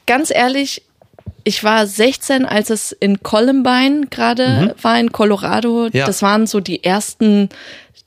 ganz 0.07 0.30
ehrlich, 0.30 0.83
ich 1.45 1.64
war 1.64 1.87
16, 1.87 2.45
als 2.45 2.71
es 2.71 2.92
in 2.92 3.23
Columbine 3.23 4.07
gerade 4.11 4.75
mhm. 4.78 4.83
war 4.83 4.99
in 4.99 5.12
Colorado. 5.12 5.88
Ja. 5.92 6.07
Das 6.07 6.23
waren 6.23 6.47
so 6.47 6.61
die 6.61 6.85
ersten, 6.85 7.49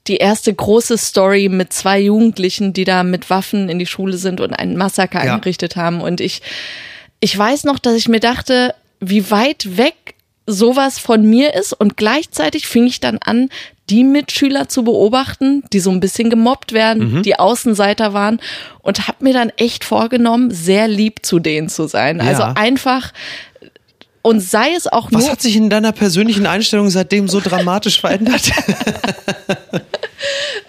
die 0.07 0.17
erste 0.17 0.53
große 0.53 0.97
Story 0.97 1.49
mit 1.49 1.73
zwei 1.73 1.99
Jugendlichen, 1.99 2.73
die 2.73 2.83
da 2.83 3.03
mit 3.03 3.29
Waffen 3.29 3.69
in 3.69 3.79
die 3.79 3.85
Schule 3.85 4.17
sind 4.17 4.41
und 4.41 4.53
ein 4.53 4.75
Massaker 4.77 5.23
ja. 5.23 5.33
eingerichtet 5.33 5.75
haben. 5.75 6.01
Und 6.01 6.21
ich, 6.21 6.41
ich 7.19 7.37
weiß 7.37 7.63
noch, 7.63 7.79
dass 7.79 7.95
ich 7.95 8.07
mir 8.07 8.19
dachte, 8.19 8.75
wie 8.99 9.29
weit 9.31 9.77
weg 9.77 9.95
sowas 10.45 10.99
von 10.99 11.25
mir 11.25 11.53
ist 11.53 11.73
und 11.73 11.95
gleichzeitig 11.95 12.67
fing 12.67 12.85
ich 12.85 12.99
dann 12.99 13.17
an, 13.19 13.49
die 13.89 14.03
Mitschüler 14.03 14.69
zu 14.69 14.83
beobachten, 14.83 15.63
die 15.73 15.79
so 15.79 15.91
ein 15.91 15.99
bisschen 15.99 16.29
gemobbt 16.29 16.71
werden, 16.71 17.15
mhm. 17.15 17.23
die 17.23 17.37
Außenseiter 17.37 18.13
waren 18.13 18.39
und 18.81 19.07
habe 19.07 19.23
mir 19.23 19.33
dann 19.33 19.49
echt 19.57 19.83
vorgenommen, 19.83 20.51
sehr 20.51 20.87
lieb 20.87 21.25
zu 21.25 21.39
denen 21.39 21.69
zu 21.69 21.87
sein. 21.87 22.19
Ja. 22.19 22.23
Also 22.25 22.43
einfach 22.43 23.11
und 24.21 24.39
sei 24.39 24.73
es 24.73 24.87
auch 24.87 25.11
nur. 25.11 25.21
Was 25.21 25.29
hat 25.29 25.41
sich 25.41 25.57
in 25.57 25.69
deiner 25.69 25.91
persönlichen 25.91 26.47
Einstellung 26.47 26.89
seitdem 26.89 27.27
so 27.27 27.41
dramatisch 27.41 27.99
verändert? 27.99 28.41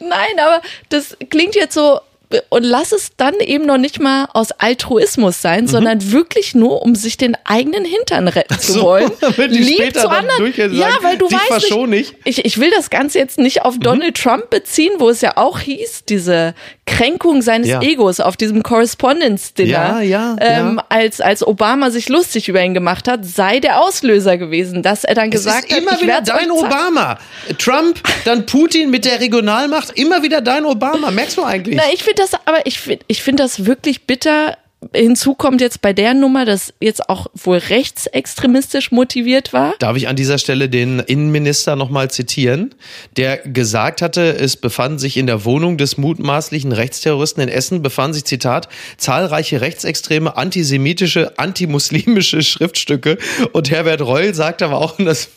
Nein, 0.00 0.38
aber 0.44 0.60
das 0.88 1.16
klingt 1.30 1.54
jetzt 1.54 1.74
so 1.74 2.00
und 2.48 2.64
lass 2.64 2.92
es 2.92 3.12
dann 3.16 3.34
eben 3.40 3.66
noch 3.66 3.78
nicht 3.78 4.00
mal 4.00 4.26
aus 4.32 4.52
Altruismus 4.52 5.40
sein, 5.40 5.64
mhm. 5.64 5.68
sondern 5.68 6.12
wirklich 6.12 6.54
nur, 6.54 6.82
um 6.82 6.94
sich 6.94 7.16
den 7.16 7.36
eigenen 7.44 7.84
Hintern 7.84 8.28
retten 8.28 8.56
so, 8.58 8.72
zu 8.72 8.82
wollen. 8.82 9.10
Lieb 9.36 9.94
zu 9.94 10.08
anderen. 10.08 10.52
Ja, 10.74 10.88
weil 11.02 11.18
du 11.18 11.26
weißt 11.26 11.70
nicht, 11.70 11.86
nicht. 11.88 12.14
Ich, 12.24 12.44
ich 12.44 12.58
will 12.58 12.70
das 12.70 12.90
Ganze 12.90 13.18
jetzt 13.18 13.38
nicht 13.38 13.62
auf 13.62 13.76
mhm. 13.76 13.80
Donald 13.80 14.16
Trump 14.16 14.50
beziehen, 14.50 14.92
wo 14.98 15.08
es 15.08 15.20
ja 15.20 15.36
auch 15.36 15.60
hieß, 15.60 16.04
diese 16.08 16.54
Kränkung 16.86 17.40
seines 17.40 17.68
ja. 17.68 17.80
Egos 17.80 18.20
auf 18.20 18.36
diesem 18.36 18.62
Correspondence-Dinner, 18.62 20.02
ja, 20.02 20.34
ja, 20.34 20.36
ähm, 20.40 20.80
als, 20.90 21.20
als 21.20 21.46
Obama 21.46 21.90
sich 21.90 22.08
lustig 22.08 22.48
über 22.48 22.62
ihn 22.62 22.74
gemacht 22.74 23.08
hat, 23.08 23.24
sei 23.24 23.58
der 23.58 23.80
Auslöser 23.80 24.36
gewesen, 24.36 24.82
dass 24.82 25.04
er 25.04 25.14
dann 25.14 25.30
es 25.30 25.44
gesagt 25.44 25.70
ist 25.70 25.78
immer 25.78 25.92
hat, 25.92 26.02
wieder 26.02 26.20
dein 26.20 26.50
Obama. 26.50 27.18
Trump, 27.58 28.00
dann 28.24 28.44
Putin 28.46 28.90
mit 28.90 29.04
der 29.04 29.20
Regionalmacht, 29.20 29.98
immer 29.98 30.22
wieder 30.22 30.40
dein 30.40 30.64
Obama. 30.66 31.10
Merkst 31.10 31.38
du 31.38 31.44
eigentlich? 31.44 31.76
Na, 31.76 31.84
ich 31.92 32.04
finde 32.14 32.30
das, 32.30 32.46
aber 32.46 32.66
ich 32.66 32.78
finde 32.78 33.04
ich 33.08 33.22
finde 33.22 33.42
das 33.42 33.66
wirklich 33.66 34.06
bitter, 34.06 34.56
Hinzu 34.92 35.34
kommt 35.34 35.60
jetzt 35.60 35.80
bei 35.80 35.92
der 35.92 36.14
Nummer, 36.14 36.44
dass 36.44 36.74
jetzt 36.80 37.08
auch 37.08 37.26
wohl 37.34 37.58
rechtsextremistisch 37.58 38.90
motiviert 38.92 39.52
war. 39.52 39.74
Darf 39.78 39.96
ich 39.96 40.08
an 40.08 40.16
dieser 40.16 40.38
Stelle 40.38 40.68
den 40.68 40.98
Innenminister 41.00 41.76
nochmal 41.76 42.10
zitieren, 42.10 42.74
der 43.16 43.38
gesagt 43.38 44.02
hatte, 44.02 44.36
es 44.36 44.56
befanden 44.56 44.98
sich 44.98 45.16
in 45.16 45.26
der 45.26 45.44
Wohnung 45.44 45.78
des 45.78 45.96
mutmaßlichen 45.96 46.72
Rechtsterroristen 46.72 47.42
in 47.42 47.48
Essen, 47.48 47.82
befanden 47.82 48.14
sich, 48.14 48.24
Zitat, 48.24 48.68
zahlreiche 48.96 49.60
rechtsextreme, 49.60 50.36
antisemitische, 50.36 51.38
antimuslimische 51.38 52.42
Schriftstücke. 52.42 53.18
Und 53.52 53.70
Herbert 53.70 54.02
Reul 54.02 54.34
sagte 54.34 54.66
aber 54.66 54.78
auch, 54.78 54.96
das 54.98 55.30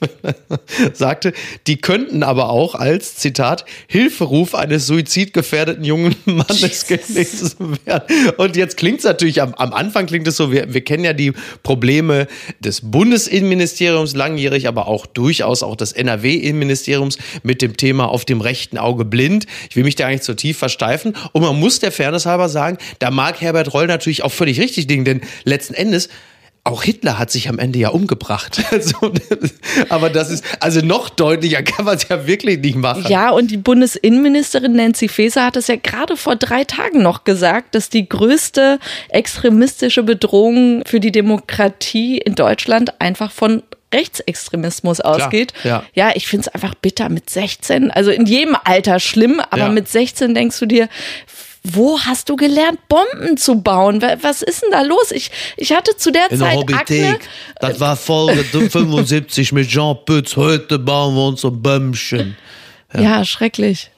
sagte, 0.93 1.33
die 1.67 1.77
könnten 1.77 2.23
aber 2.23 2.49
auch 2.49 2.75
als, 2.75 3.15
Zitat, 3.15 3.65
Hilferuf 3.87 4.55
eines 4.55 4.87
suizidgefährdeten 4.87 5.83
jungen 5.83 6.15
Mannes 6.25 6.85
gelesen 6.87 7.77
werden. 7.85 8.31
Und 8.37 8.55
jetzt 8.55 8.77
klingt 8.77 8.99
es 8.99 9.05
natürlich 9.05 9.36
natürlich 9.37 9.41
am, 9.41 9.53
am 9.55 9.73
Anfang 9.73 10.05
klingt 10.05 10.27
es 10.27 10.37
so, 10.37 10.51
wir, 10.51 10.73
wir 10.73 10.81
kennen 10.81 11.03
ja 11.03 11.13
die 11.13 11.33
Probleme 11.63 12.27
des 12.59 12.81
Bundesinnenministeriums 12.81 14.15
langjährig, 14.15 14.67
aber 14.67 14.87
auch 14.87 15.05
durchaus 15.05 15.63
auch 15.63 15.75
des 15.75 15.91
NRW-Innenministeriums 15.93 17.17
mit 17.43 17.61
dem 17.61 17.77
Thema 17.77 18.09
auf 18.09 18.25
dem 18.25 18.41
rechten 18.41 18.77
Auge 18.77 19.05
blind. 19.05 19.45
Ich 19.69 19.75
will 19.75 19.83
mich 19.83 19.95
da 19.95 20.07
eigentlich 20.07 20.21
zu 20.21 20.35
tief 20.35 20.57
versteifen. 20.57 21.15
Und 21.31 21.41
man 21.41 21.59
muss 21.59 21.79
der 21.79 21.91
Fairness 21.91 22.25
halber 22.25 22.49
sagen, 22.49 22.77
da 22.99 23.11
mag 23.11 23.41
Herbert 23.41 23.73
Reul 23.73 23.87
natürlich 23.87 24.23
auch 24.23 24.31
völlig 24.31 24.59
richtig 24.59 24.87
liegen, 24.87 25.05
denn 25.05 25.21
letzten 25.43 25.73
Endes 25.73 26.09
auch 26.67 26.83
Hitler 26.83 27.17
hat 27.17 27.31
sich 27.31 27.49
am 27.49 27.59
Ende 27.59 27.79
ja 27.79 27.89
umgebracht. 27.89 28.61
Also, 28.77 29.11
aber 29.89 30.09
das 30.09 30.29
ist, 30.29 30.43
also 30.59 30.81
noch 30.81 31.09
deutlicher 31.09 31.63
kann 31.63 31.85
man 31.85 31.95
es 31.95 32.07
ja 32.09 32.27
wirklich 32.27 32.59
nicht 32.59 32.75
machen. 32.75 33.05
Ja, 33.07 33.31
und 33.31 33.49
die 33.49 33.57
Bundesinnenministerin 33.57 34.73
Nancy 34.73 35.07
Faeser 35.07 35.45
hat 35.45 35.55
es 35.55 35.67
ja 35.67 35.77
gerade 35.77 36.17
vor 36.17 36.35
drei 36.35 36.63
Tagen 36.63 37.01
noch 37.01 37.23
gesagt, 37.23 37.73
dass 37.73 37.89
die 37.89 38.07
größte 38.07 38.79
extremistische 39.09 40.03
Bedrohung 40.03 40.83
für 40.85 40.99
die 40.99 41.11
Demokratie 41.11 42.17
in 42.17 42.35
Deutschland 42.35 43.01
einfach 43.01 43.31
von 43.31 43.63
Rechtsextremismus 43.93 44.99
ausgeht. 44.99 45.53
Klar, 45.53 45.85
ja. 45.93 46.07
ja, 46.09 46.15
ich 46.15 46.27
finde 46.27 46.47
es 46.47 46.53
einfach 46.53 46.75
bitter 46.75 47.09
mit 47.09 47.29
16. 47.29 47.89
Also 47.89 48.11
in 48.11 48.25
jedem 48.25 48.57
Alter 48.63 48.99
schlimm, 48.99 49.39
aber 49.39 49.57
ja. 49.57 49.69
mit 49.69 49.87
16 49.87 50.35
denkst 50.35 50.59
du 50.59 50.65
dir, 50.65 50.89
wo 51.73 51.99
hast 51.99 52.29
du 52.29 52.35
gelernt, 52.35 52.79
Bomben 52.87 53.37
zu 53.37 53.61
bauen? 53.61 54.01
Was 54.21 54.41
ist 54.41 54.63
denn 54.63 54.71
da 54.71 54.81
los? 54.81 55.11
Ich, 55.11 55.31
ich 55.57 55.71
hatte 55.71 55.95
zu 55.97 56.11
der 56.11 56.31
In 56.31 56.39
Zeit 56.39 56.51
der 56.51 56.59
Hobbythek. 56.59 57.05
Akne. 57.05 57.19
Das 57.59 57.79
war 57.79 57.95
Folge 57.95 58.43
75 58.69 59.51
mit 59.51 59.69
Jean 59.69 59.97
Pütz. 60.05 60.35
Heute 60.35 60.79
bauen 60.79 61.15
wir 61.15 61.27
uns 61.27 61.43
ein 61.45 61.61
Bömmchen. 61.61 62.37
Ja. 62.93 63.01
ja, 63.01 63.25
schrecklich. 63.25 63.91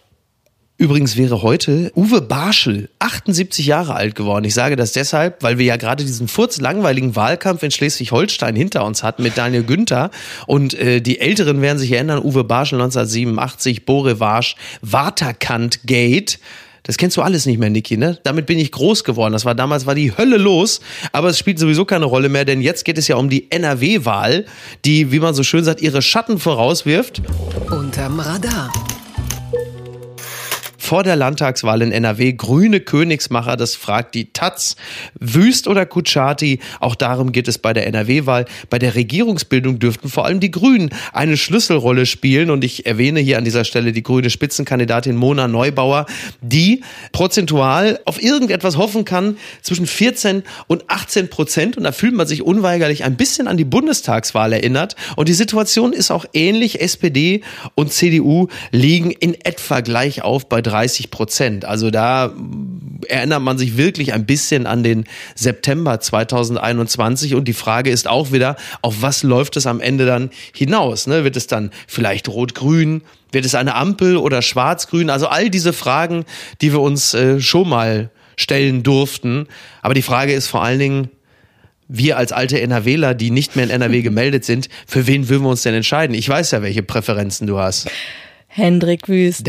Übrigens 0.80 1.18
wäre 1.18 1.42
heute 1.42 1.92
Uwe 1.94 2.22
Barschel 2.22 2.90
78 3.00 3.66
Jahre 3.66 3.96
alt 3.96 4.16
geworden. 4.16 4.46
Ich 4.46 4.54
sage 4.54 4.78
das 4.78 4.94
deshalb, 4.94 5.44
weil 5.44 5.58
wir 5.58 5.66
ja 5.66 5.76
gerade 5.76 6.06
diesen 6.06 6.30
furzlangweiligen 6.30 7.18
Wahlkampf 7.18 7.64
in 7.64 7.72
Schleswig-Holstein 7.72 8.56
hinter 8.56 8.86
uns 8.86 9.04
hatten 9.04 9.24
mit 9.24 9.38
Daniel 9.38 9.64
Günther. 9.64 10.10
Und 10.48 10.74
äh, 10.76 11.02
die 11.02 11.20
Älteren 11.20 11.62
werden 11.62 11.80
sich 11.80 11.92
erinnern, 11.92 12.20
Uwe 12.24 12.46
Barschel 12.46 12.80
1987, 12.80 13.86
Borevasch, 13.86 14.56
Waterkant 14.82 15.82
Gate. 15.84 16.40
Das 16.84 16.98
kennst 16.98 17.18
du 17.18 17.22
alles 17.22 17.46
nicht 17.46 17.60
mehr, 17.60 17.70
Niki, 17.70 17.98
ne? 17.98 18.18
Damit 18.24 18.46
bin 18.46 18.60
ich 18.60 18.72
groß 18.72 19.04
geworden. 19.04 19.34
Das 19.34 19.46
war 19.46 19.56
damals 19.56 19.86
war 19.86 19.96
die 19.96 20.16
Hölle 20.18 20.38
los, 20.38 20.82
aber 21.12 21.30
es 21.30 21.38
spielt 21.38 21.60
sowieso 21.60 21.86
keine 21.86 22.06
Rolle 22.06 22.30
mehr, 22.30 22.46
denn 22.46 22.62
jetzt 22.62 22.86
geht 22.86 22.98
es 22.98 23.08
ja 23.08 23.16
um 23.16 23.30
die 23.30 23.52
NRW-Wahl, 23.52 24.46
die, 24.86 25.12
wie 25.12 25.20
man 25.20 25.34
so 25.34 25.44
schön 25.44 25.64
sagt, 25.64 25.82
ihre 25.82 26.02
Schatten 26.02 26.40
vorauswirft. 26.40 27.22
Unterm 27.70 28.20
Radar 28.20 28.72
vor 30.90 31.04
der 31.04 31.16
Landtagswahl 31.16 31.84
in 31.84 31.92
NRW 31.92 32.34
grüne 32.34 32.80
Königsmacher, 32.80 33.58
das 33.58 33.76
fragt 33.76 34.16
die 34.16 34.34
Taz. 34.34 34.76
Wüst 35.20 35.68
oder 35.68 35.86
Kutschaty, 35.86 36.62
auch 36.80 36.96
darum 36.96 37.32
geht 37.32 37.48
es 37.48 37.60
bei 37.60 37.74
der 37.74 37.86
NRW-Wahl. 37.86 38.46
Bei 38.72 38.80
der 38.80 38.96
Regierungsbildung 38.96 39.78
dürften 39.78 40.10
vor 40.10 40.26
allem 40.26 40.40
die 40.40 40.50
Grünen 40.50 40.90
eine 41.14 41.38
Schlüsselrolle 41.38 42.08
spielen 42.08 42.50
und 42.50 42.64
ich 42.64 42.88
erwähne 42.88 43.20
hier 43.20 43.38
an 43.38 43.44
dieser 43.44 43.66
Stelle 43.66 43.92
die 43.92 44.02
grüne 44.02 44.32
Spitzenkandidatin 44.32 45.16
Mona 45.16 45.48
Neubauer, 45.48 46.08
die 46.42 46.82
prozentual 47.12 48.00
auf 48.06 48.20
irgendetwas 48.20 48.76
hoffen 48.76 49.06
kann 49.06 49.38
zwischen 49.62 49.86
14 49.86 50.42
und 50.66 50.90
18 50.90 51.30
Prozent 51.30 51.78
und 51.78 51.84
da 51.84 51.92
fühlt 51.92 52.16
man 52.16 52.26
sich 52.26 52.42
unweigerlich 52.42 53.04
ein 53.04 53.16
bisschen 53.16 53.48
an 53.48 53.58
die 53.58 53.64
Bundestagswahl 53.64 54.54
erinnert 54.54 54.96
und 55.18 55.30
die 55.30 55.34
Situation 55.34 55.94
ist 55.94 56.10
auch 56.10 56.26
ähnlich. 56.34 56.82
SPD 56.82 57.44
und 57.76 57.94
CDU 57.94 58.48
liegen 58.72 59.12
in 59.12 59.36
etwa 59.36 59.82
gleich 59.82 60.24
auf 60.24 60.50
bei 60.50 60.64
30 60.80 61.12
Prozent. 61.12 61.66
Also 61.66 61.92
da 61.92 62.34
erinnert 63.08 63.42
man 63.42 63.58
sich 63.58 63.78
wirklich 63.78 64.14
ein 64.14 64.26
bisschen 64.26 64.66
an 64.66 64.84
den 64.84 65.06
September 65.36 66.00
2021 66.00 67.36
und 67.36 67.48
die 67.48 67.54
Frage 67.54 67.90
ist 67.90 68.08
auch 68.08 68.32
wieder, 68.32 68.56
auf 68.82 69.02
was 69.02 69.24
läuft 69.24 69.58
es 69.58 69.68
am 69.68 69.82
Ende 69.82 70.06
dann 70.06 70.30
hinaus? 70.54 71.08
Ne? 71.08 71.24
Wird 71.24 71.36
es 71.36 71.48
dann 71.48 71.72
vielleicht 71.88 72.30
rot-grün? 72.30 73.02
Wird 73.32 73.46
es 73.46 73.56
eine 73.56 73.76
Ampel 73.76 74.18
oder 74.18 74.42
schwarz-grün? 74.42 75.10
Also 75.10 75.28
all 75.28 75.50
diese 75.50 75.74
Fragen, 75.74 76.26
die 76.62 76.72
wir 76.72 76.80
uns 76.80 77.14
äh, 77.14 77.42
schon 77.42 77.68
mal 77.68 78.10
stellen 78.38 78.84
durften. 78.84 79.48
Aber 79.82 79.94
die 79.94 80.02
Frage 80.02 80.34
ist 80.34 80.48
vor 80.48 80.64
allen 80.64 80.80
Dingen, 80.80 81.10
wir 81.90 82.18
als 82.18 82.32
alte 82.32 82.62
NRWler, 82.62 83.16
die 83.16 83.32
nicht 83.32 83.56
mehr 83.56 83.66
in 83.66 83.72
NRW 83.72 84.02
gemeldet 84.02 84.46
sind, 84.46 84.70
für 84.88 85.08
wen 85.08 85.28
würden 85.28 85.44
wir 85.44 85.50
uns 85.50 85.64
denn 85.64 85.74
entscheiden? 85.74 86.16
Ich 86.16 86.30
weiß 86.30 86.52
ja, 86.52 86.62
welche 86.62 86.84
Präferenzen 86.84 87.48
du 87.48 87.58
hast. 87.60 87.90
Hendrik 88.50 89.08
Wüst. 89.08 89.48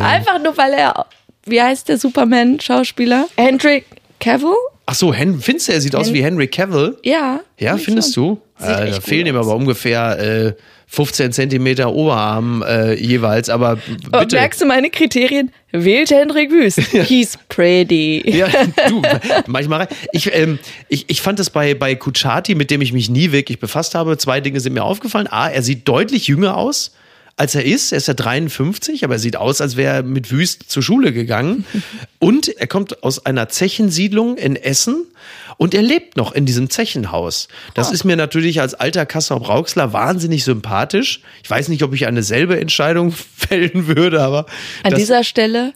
Einfach 0.00 0.38
nur, 0.42 0.56
weil 0.56 0.74
er, 0.74 1.06
wie 1.46 1.60
heißt 1.60 1.88
der 1.88 1.96
Superman-Schauspieler? 1.98 3.26
Hendrik 3.36 3.86
Cavill? 4.20 4.54
Ach 4.90 4.94
so, 4.96 5.14
Hen 5.14 5.40
findest 5.40 5.68
du, 5.68 5.72
er 5.72 5.80
sieht 5.80 5.92
Hen 5.92 6.00
aus 6.00 6.12
wie 6.12 6.20
Henry 6.20 6.48
Cavill? 6.48 6.96
Ja. 7.04 7.38
Ja, 7.60 7.76
findest 7.76 8.12
schon. 8.12 8.40
du? 8.58 8.64
Äh, 8.66 8.90
da 8.90 9.00
fehlen 9.00 9.24
ihm 9.24 9.36
aber 9.36 9.54
ungefähr 9.54 10.18
äh, 10.18 10.54
15 10.88 11.30
Zentimeter 11.30 11.92
Oberarm 11.92 12.64
äh, 12.66 12.94
jeweils, 12.94 13.50
aber 13.50 13.76
bitte. 14.10 14.34
Merkst 14.34 14.60
du 14.60 14.66
meine 14.66 14.90
Kriterien? 14.90 15.52
Wählt 15.70 16.10
Hendrik 16.10 16.50
Wüst. 16.50 16.80
He's 17.06 17.38
pretty. 17.48 18.28
Ja, 18.36 18.48
du, 18.88 19.00
manchmal. 19.46 19.86
Ich, 20.10 20.34
ähm, 20.34 20.58
ich, 20.88 21.08
ich 21.08 21.22
fand 21.22 21.38
das 21.38 21.50
bei, 21.50 21.74
bei 21.74 21.94
Kuchati, 21.94 22.56
mit 22.56 22.72
dem 22.72 22.80
ich 22.80 22.92
mich 22.92 23.08
nie 23.08 23.30
wirklich 23.30 23.60
befasst 23.60 23.94
habe, 23.94 24.18
zwei 24.18 24.40
Dinge 24.40 24.58
sind 24.58 24.72
mir 24.72 24.82
aufgefallen. 24.82 25.28
A, 25.28 25.48
er 25.48 25.62
sieht 25.62 25.86
deutlich 25.86 26.26
jünger 26.26 26.56
aus 26.56 26.90
als 27.36 27.54
er 27.54 27.64
ist. 27.64 27.92
Er 27.92 27.98
ist 27.98 28.08
ja 28.08 28.14
53, 28.14 29.04
aber 29.04 29.14
er 29.14 29.18
sieht 29.18 29.36
aus, 29.36 29.60
als 29.60 29.76
wäre 29.76 29.96
er 29.96 30.02
mit 30.02 30.30
Wüst 30.30 30.70
zur 30.70 30.82
Schule 30.82 31.12
gegangen. 31.12 31.64
Und 32.18 32.48
er 32.48 32.66
kommt 32.66 33.02
aus 33.02 33.24
einer 33.24 33.48
Zechensiedlung 33.48 34.36
in 34.36 34.56
Essen 34.56 35.06
und 35.56 35.74
er 35.74 35.82
lebt 35.82 36.16
noch 36.16 36.32
in 36.32 36.46
diesem 36.46 36.70
Zechenhaus. 36.70 37.48
Das 37.74 37.90
oh. 37.90 37.92
ist 37.92 38.04
mir 38.04 38.16
natürlich 38.16 38.62
als 38.62 38.72
alter 38.72 39.04
Kassel 39.04 39.40
Brauxler 39.40 39.92
wahnsinnig 39.92 40.44
sympathisch. 40.44 41.20
Ich 41.42 41.50
weiß 41.50 41.68
nicht, 41.68 41.82
ob 41.82 41.92
ich 41.92 42.06
eine 42.06 42.22
selbe 42.22 42.58
Entscheidung 42.58 43.12
fällen 43.36 43.86
würde, 43.86 44.22
aber. 44.22 44.46
An 44.84 44.94
dieser 44.94 45.22
Stelle 45.22 45.74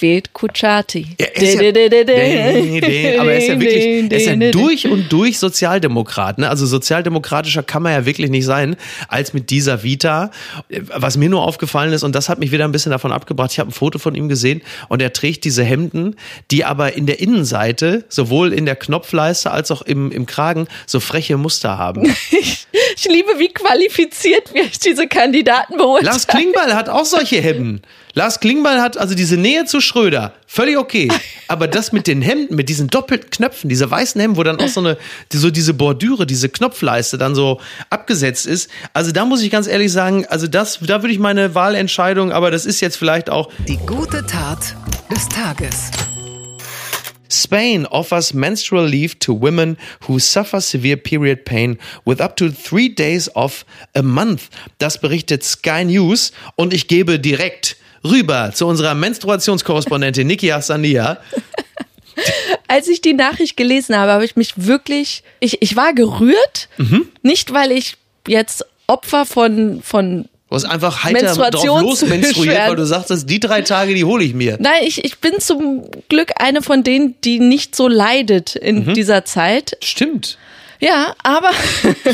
wählt 0.00 0.32
Kuchati. 0.32 1.16
Ja, 1.20 1.26
ist 1.26 1.54
ja, 1.54 3.20
aber 3.20 3.32
er 3.32 3.38
ist 3.38 3.48
ja 3.48 3.60
wirklich, 3.60 4.10
er 4.10 4.16
ist 4.16 4.26
ja 4.26 4.50
durch 4.50 4.88
und 4.88 5.10
durch 5.12 5.38
Sozialdemokrat. 5.38 6.38
Ne? 6.38 6.48
Also 6.48 6.66
sozialdemokratischer 6.66 7.62
kann 7.62 7.82
man 7.82 7.92
ja 7.92 8.06
wirklich 8.06 8.30
nicht 8.30 8.44
sein, 8.44 8.76
als 9.08 9.32
mit 9.32 9.50
dieser 9.50 9.82
Vita. 9.82 10.30
Was 10.96 11.16
mir 11.16 11.28
nur 11.28 11.42
aufgefallen 11.42 11.92
ist, 11.92 12.02
und 12.02 12.14
das 12.14 12.28
hat 12.28 12.38
mich 12.38 12.52
wieder 12.52 12.64
ein 12.64 12.72
bisschen 12.72 12.90
davon 12.90 13.12
abgebracht, 13.12 13.52
ich 13.52 13.58
habe 13.58 13.70
ein 13.70 13.72
Foto 13.72 13.98
von 13.98 14.14
ihm 14.14 14.28
gesehen 14.28 14.62
und 14.88 15.00
er 15.00 15.12
trägt 15.12 15.44
diese 15.44 15.64
Hemden, 15.64 16.16
die 16.50 16.64
aber 16.64 16.94
in 16.94 17.06
der 17.06 17.20
Innenseite, 17.20 18.04
sowohl 18.08 18.52
in 18.52 18.66
der 18.66 18.76
Knopfleiste 18.76 19.50
als 19.50 19.70
auch 19.70 19.82
im, 19.82 20.10
im 20.10 20.26
Kragen, 20.26 20.66
so 20.86 21.00
freche 21.00 21.36
Muster 21.36 21.78
haben. 21.78 22.14
ich, 23.04 23.12
liebe, 23.12 23.38
wie 23.38 23.48
qualifiziert 23.48 24.52
wir 24.52 24.64
diese 24.84 25.06
Kandidaten 25.06 25.76
beurteilen. 25.76 26.06
Lars 26.06 26.26
Klingbeil 26.26 26.74
hat 26.74 26.88
auch 26.88 27.04
solche 27.04 27.40
Hemden. 27.40 27.82
Lars 28.14 28.38
Klingbeil 28.38 28.80
hat 28.80 28.96
also 28.96 29.14
diese 29.14 29.36
Nähe 29.36 29.64
zu 29.64 29.80
Schröder, 29.80 30.34
völlig 30.46 30.78
okay. 30.78 31.08
Aber 31.48 31.66
das 31.66 31.90
mit 31.90 32.06
den 32.06 32.22
Hemden, 32.22 32.54
mit 32.54 32.68
diesen 32.68 32.86
doppelten 32.86 33.30
Knöpfen, 33.30 33.68
diese 33.68 33.90
weißen 33.90 34.20
Hemden, 34.20 34.36
wo 34.36 34.44
dann 34.44 34.60
auch 34.60 34.68
so 34.68 34.80
eine, 34.80 34.96
so 35.32 35.50
diese 35.50 35.74
Bordüre, 35.74 36.24
diese 36.24 36.48
Knopfleiste 36.48 37.18
dann 37.18 37.34
so 37.34 37.60
abgesetzt 37.90 38.46
ist. 38.46 38.70
Also 38.92 39.10
da 39.10 39.24
muss 39.24 39.42
ich 39.42 39.50
ganz 39.50 39.66
ehrlich 39.66 39.90
sagen, 39.90 40.26
also 40.26 40.46
das, 40.46 40.78
da 40.80 41.02
würde 41.02 41.12
ich 41.12 41.18
meine 41.18 41.54
Wahlentscheidung, 41.56 42.30
aber 42.30 42.52
das 42.52 42.66
ist 42.66 42.80
jetzt 42.80 42.96
vielleicht 42.96 43.30
auch. 43.30 43.50
Die 43.66 43.78
gute 43.78 44.24
Tat 44.24 44.76
des 45.10 45.28
Tages. 45.28 45.90
Spain 47.34 47.86
offers 47.86 48.32
menstrual 48.32 48.84
leave 48.84 49.18
to 49.18 49.34
women 49.34 49.76
who 50.06 50.18
suffer 50.18 50.60
severe 50.60 50.96
period 50.96 51.44
pain 51.44 51.78
with 52.04 52.20
up 52.20 52.36
to 52.36 52.50
three 52.50 52.88
days 52.88 53.28
of 53.34 53.64
a 53.94 54.02
month. 54.02 54.48
Das 54.78 55.00
berichtet 55.00 55.44
Sky 55.44 55.84
News 55.84 56.32
und 56.56 56.72
ich 56.72 56.88
gebe 56.88 57.18
direkt 57.18 57.76
rüber 58.04 58.52
zu 58.54 58.66
unserer 58.66 58.94
Menstruationskorrespondentin 58.94 60.26
Niki 60.26 60.48
Hassania. 60.48 61.18
Als 62.68 62.88
ich 62.88 63.00
die 63.00 63.12
Nachricht 63.12 63.56
gelesen 63.56 63.96
habe, 63.96 64.12
habe 64.12 64.24
ich 64.24 64.36
mich 64.36 64.52
wirklich, 64.56 65.22
ich, 65.40 65.60
ich 65.62 65.76
war 65.76 65.92
gerührt, 65.94 66.68
mhm. 66.76 67.08
nicht 67.22 67.52
weil 67.52 67.72
ich 67.72 67.96
jetzt 68.28 68.64
Opfer 68.86 69.26
von, 69.26 69.82
von 69.82 70.28
Du 70.54 70.62
hast 70.62 70.70
einfach 70.70 71.02
heiter 71.02 71.34
drauf 71.50 71.64
losmenstruiert, 71.64 72.68
weil 72.68 72.76
du 72.76 72.86
sagst, 72.86 73.28
die 73.28 73.40
drei 73.40 73.62
Tage, 73.62 73.92
die 73.92 74.04
hole 74.04 74.22
ich 74.22 74.34
mir. 74.34 74.56
Nein, 74.60 74.84
ich, 74.84 75.04
ich 75.04 75.18
bin 75.18 75.40
zum 75.40 75.90
Glück 76.08 76.30
eine 76.36 76.62
von 76.62 76.84
denen, 76.84 77.16
die 77.24 77.40
nicht 77.40 77.74
so 77.74 77.88
leidet 77.88 78.54
in 78.54 78.86
mhm. 78.86 78.94
dieser 78.94 79.24
Zeit. 79.24 79.76
Stimmt. 79.82 80.38
Ja, 80.78 81.16
aber, 81.24 81.50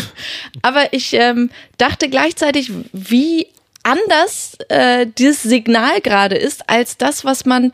aber 0.62 0.90
ich 0.92 1.12
ähm, 1.12 1.50
dachte 1.76 2.08
gleichzeitig, 2.08 2.70
wie 2.94 3.46
anders 3.82 4.56
äh, 4.70 5.06
dieses 5.18 5.42
Signal 5.42 6.00
gerade 6.00 6.36
ist, 6.36 6.66
als 6.66 6.96
das, 6.96 7.26
was 7.26 7.44
man 7.44 7.72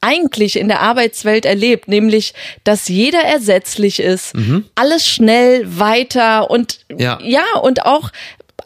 eigentlich 0.00 0.56
in 0.56 0.66
der 0.66 0.80
Arbeitswelt 0.80 1.44
erlebt, 1.44 1.86
nämlich, 1.86 2.34
dass 2.64 2.88
jeder 2.88 3.20
ersetzlich 3.20 4.00
ist, 4.00 4.34
mhm. 4.34 4.64
alles 4.74 5.06
schnell 5.06 5.62
weiter 5.78 6.50
und 6.50 6.80
ja, 6.96 7.20
ja 7.22 7.44
und 7.62 7.86
auch 7.86 8.10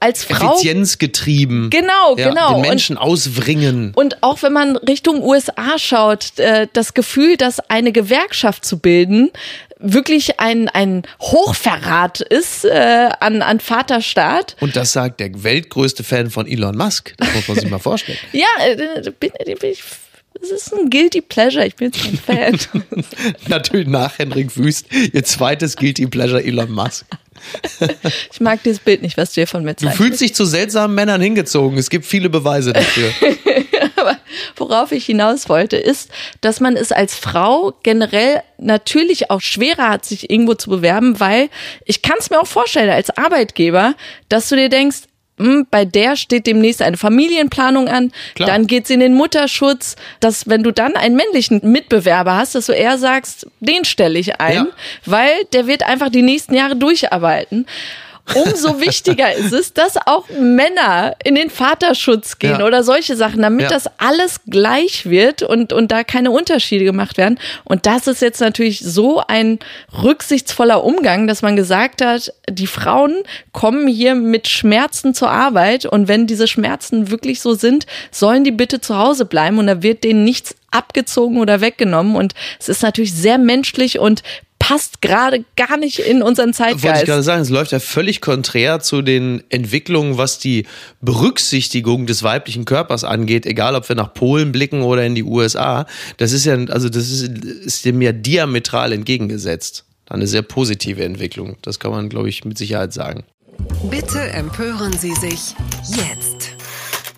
als 0.03 0.25
Frau. 0.25 0.55
Effizienzgetrieben. 0.55 1.71
Genau, 1.71 2.17
ja, 2.17 2.29
genau. 2.29 2.55
Den 2.55 2.63
Menschen 2.63 2.97
und, 2.97 3.03
auswringen. 3.03 3.93
Und 3.95 4.23
auch 4.23 4.43
wenn 4.43 4.53
man 4.53 4.77
Richtung 4.77 5.23
USA 5.23 5.79
schaut, 5.79 6.39
äh, 6.39 6.67
das 6.73 6.95
Gefühl, 6.95 7.37
dass 7.37 7.61
eine 7.71 7.93
Gewerkschaft 7.93 8.65
zu 8.65 8.79
bilden, 8.79 9.31
wirklich 9.79 10.41
ein, 10.41 10.69
ein 10.69 11.03
Hochverrat 11.21 12.21
ist 12.21 12.65
äh, 12.65 13.11
an, 13.21 13.43
an 13.43 13.61
Vaterstaat. 13.61 14.57
Und 14.61 14.77
das 14.77 14.93
sagt 14.93 15.21
der 15.21 15.43
weltgrößte 15.43 16.03
Fan 16.03 16.31
von 16.31 16.47
Elon 16.47 16.77
Musk. 16.77 17.15
Das 17.19 17.35
muss 17.35 17.49
man 17.49 17.59
sich 17.59 17.71
mal 17.71 17.79
vorstellen. 17.79 18.19
ja, 18.33 18.47
äh, 18.67 19.11
bin, 19.19 19.31
bin 19.61 19.71
ich 19.71 19.83
es 20.41 20.51
ist 20.51 20.75
ein 20.75 20.91
Guilty 20.91 21.21
Pleasure, 21.21 21.67
ich 21.67 21.77
bin 21.77 21.93
jetzt 21.93 22.27
kein 22.27 22.59
Fan. 22.59 22.59
Natürlich 23.49 23.87
nach 23.87 24.19
Henrik 24.19 24.57
Wüst, 24.57 24.87
ihr 24.91 25.23
zweites 25.25 25.77
Guilty 25.77 26.07
Pleasure 26.07 26.43
Elon 26.43 26.71
Musk. 26.71 27.07
Ich 28.33 28.41
mag 28.41 28.63
dieses 28.63 28.81
Bild 28.81 29.03
nicht, 29.03 29.17
was 29.17 29.31
du 29.31 29.35
hier 29.37 29.47
von 29.47 29.65
mir 29.65 29.77
zeigst. 29.77 29.99
Du 29.99 30.03
fühlst 30.03 30.21
dich 30.21 30.35
zu 30.35 30.45
seltsamen 30.45 30.95
Männern 30.95 31.21
hingezogen. 31.21 31.79
Es 31.79 31.91
gibt 31.91 32.07
viele 32.07 32.31
Beweise 32.31 32.73
dafür. 32.73 33.11
Aber 33.97 34.19
worauf 34.57 34.93
ich 34.93 35.07
hinaus 35.07 35.49
wollte, 35.49 35.77
ist, 35.77 36.11
dass 36.41 36.61
man 36.61 36.77
es 36.77 36.93
als 36.93 37.15
Frau 37.15 37.75
generell 37.83 38.43
natürlich 38.59 39.31
auch 39.31 39.41
schwerer 39.41 39.91
hat, 39.91 40.05
sich 40.05 40.31
irgendwo 40.31 40.55
zu 40.55 40.71
bewerben, 40.71 41.21
weil 41.21 41.49
ich 41.85 42.03
kann 42.03 42.17
es 42.19 42.31
mir 42.31 42.41
auch 42.41 42.47
vorstellen 42.47 42.91
als 42.91 43.11
Arbeitgeber, 43.17 43.95
dass 44.29 44.49
du 44.49 44.57
dir 44.57 44.69
denkst, 44.69 45.03
hm, 45.39 45.67
bei 45.71 45.85
der 45.85 46.17
steht 46.17 46.47
demnächst 46.47 46.83
eine 46.83 46.97
Familienplanung 46.97 47.89
an, 47.89 48.13
Klar. 48.35 48.49
dann 48.49 48.67
geht's 48.67 48.91
in 48.91 49.01
den 49.01 49.15
Mutterschutz, 49.15 49.97
dass 50.21 50.49
wenn 50.49 50.63
du 50.63 50.73
dann 50.73 50.95
einen 50.95 51.17
männlichen 51.17 51.61
Mitbewerber 51.63 52.37
hast, 52.37 52.55
dass 52.55 52.67
du 52.67 52.73
eher 52.73 52.99
sagst, 52.99 53.47
den 53.61 53.85
stelle 53.85 54.19
ich 54.19 54.41
ein, 54.41 54.55
ja. 54.55 54.67
weil 55.07 55.33
der 55.53 55.67
wird 55.67 55.85
einfach 55.85 56.11
die 56.11 56.23
nächsten 56.23 56.55
Jahre 56.55 56.77
durcharbeiten 56.77 57.67
umso 58.35 58.81
wichtiger 58.81 59.35
ist 59.35 59.53
es, 59.53 59.73
dass 59.73 59.97
auch 60.07 60.29
Männer 60.31 61.17
in 61.25 61.35
den 61.35 61.51
Vaterschutz 61.51 62.39
gehen 62.39 62.61
ja. 62.61 62.67
oder 62.67 62.83
solche 62.83 63.17
Sachen, 63.17 63.43
damit 63.43 63.63
ja. 63.63 63.69
das 63.69 63.91
alles 63.99 64.41
gleich 64.47 65.07
wird 65.07 65.43
und, 65.43 65.73
und 65.73 65.93
da 65.93 66.05
keine 66.05 66.31
Unterschiede 66.31 66.85
gemacht 66.85 67.17
werden. 67.19 67.39
Und 67.65 67.87
das 67.87 68.07
ist 68.07 68.23
jetzt 68.23 68.41
natürlich 68.41 68.81
so 68.81 69.23
ein 69.27 69.59
rücksichtsvoller 70.03 70.85
Umgang, 70.85 71.27
dass 71.27 71.43
man 71.43 71.57
gesagt 71.57 72.03
hat, 72.03 72.33
die 72.49 72.67
Frauen 72.67 73.23
kommen 73.53 73.89
hier 73.89 74.15
mit 74.15 74.49
Schmerzen 74.49 75.15
zur 75.15 75.31
Arbeit 75.31 75.85
und 75.85 76.09
wenn 76.09 76.27
diese 76.27 76.47
Schmerzen 76.47 77.11
wirklich 77.11 77.41
so 77.41 77.55
sind, 77.55 77.87
sollen 78.11 78.45
die 78.45 78.53
bitte 78.53 78.81
zu 78.81 78.97
Hause 78.97 79.25
bleiben 79.25 79.59
und 79.59 79.67
da 79.67 79.83
wird 79.83 80.05
denen 80.05 80.25
nichts 80.25 80.55
abgezogen 80.71 81.39
oder 81.39 81.61
weggenommen. 81.61 82.17
Und 82.17 82.35
es 82.59 82.69
ist 82.69 82.83
natürlich 82.83 83.13
sehr 83.13 83.39
menschlich 83.39 83.99
und 83.99 84.23
passt 84.63 85.03
gerade 85.03 85.45
gar 85.57 85.77
nicht 85.77 85.99
in 85.99 86.23
unseren 86.23 86.55
Zeitgeist. 86.55 86.85
Wollte 86.85 87.01
ich 87.01 87.07
gerade 87.07 87.25
sagen, 87.25 87.43
es 87.43 87.51
läuft 87.51 87.73
ja 87.73 87.81
völlig 87.81 88.21
konträr 88.21 88.79
zu 88.79 89.03
den 89.03 89.43
Entwicklungen, 89.49 90.19
was 90.19 90.39
die 90.39 90.67
Berücksichtigung 91.01 92.07
des 92.07 92.23
weiblichen 92.23 92.65
Körpers 92.65 93.03
angeht, 93.03 93.45
egal 93.45 93.75
ob 93.75 93.89
wir 93.89 93.97
nach 93.97 94.15
Polen 94.15 94.53
blicken 94.53 94.83
oder 94.83 95.05
in 95.05 95.17
die 95.17 95.25
USA. 95.25 95.85
Das 96.19 96.31
ist 96.31 96.45
ja, 96.45 96.55
also 96.69 96.89
das 96.89 97.11
ist, 97.11 97.23
ist 97.23 97.85
dem 97.85 98.01
ja 98.01 98.13
diametral 98.13 98.93
entgegengesetzt. 98.93 99.85
Eine 100.09 100.29
sehr 100.29 100.43
positive 100.43 101.03
Entwicklung. 101.03 101.57
Das 101.63 101.81
kann 101.81 101.91
man, 101.91 102.09
glaube 102.09 102.29
ich, 102.29 102.45
mit 102.45 102.57
Sicherheit 102.57 102.93
sagen. 102.93 103.25
Bitte 103.91 104.21
empören 104.21 104.97
Sie 104.97 105.15
sich 105.15 105.57
jetzt. 105.89 106.32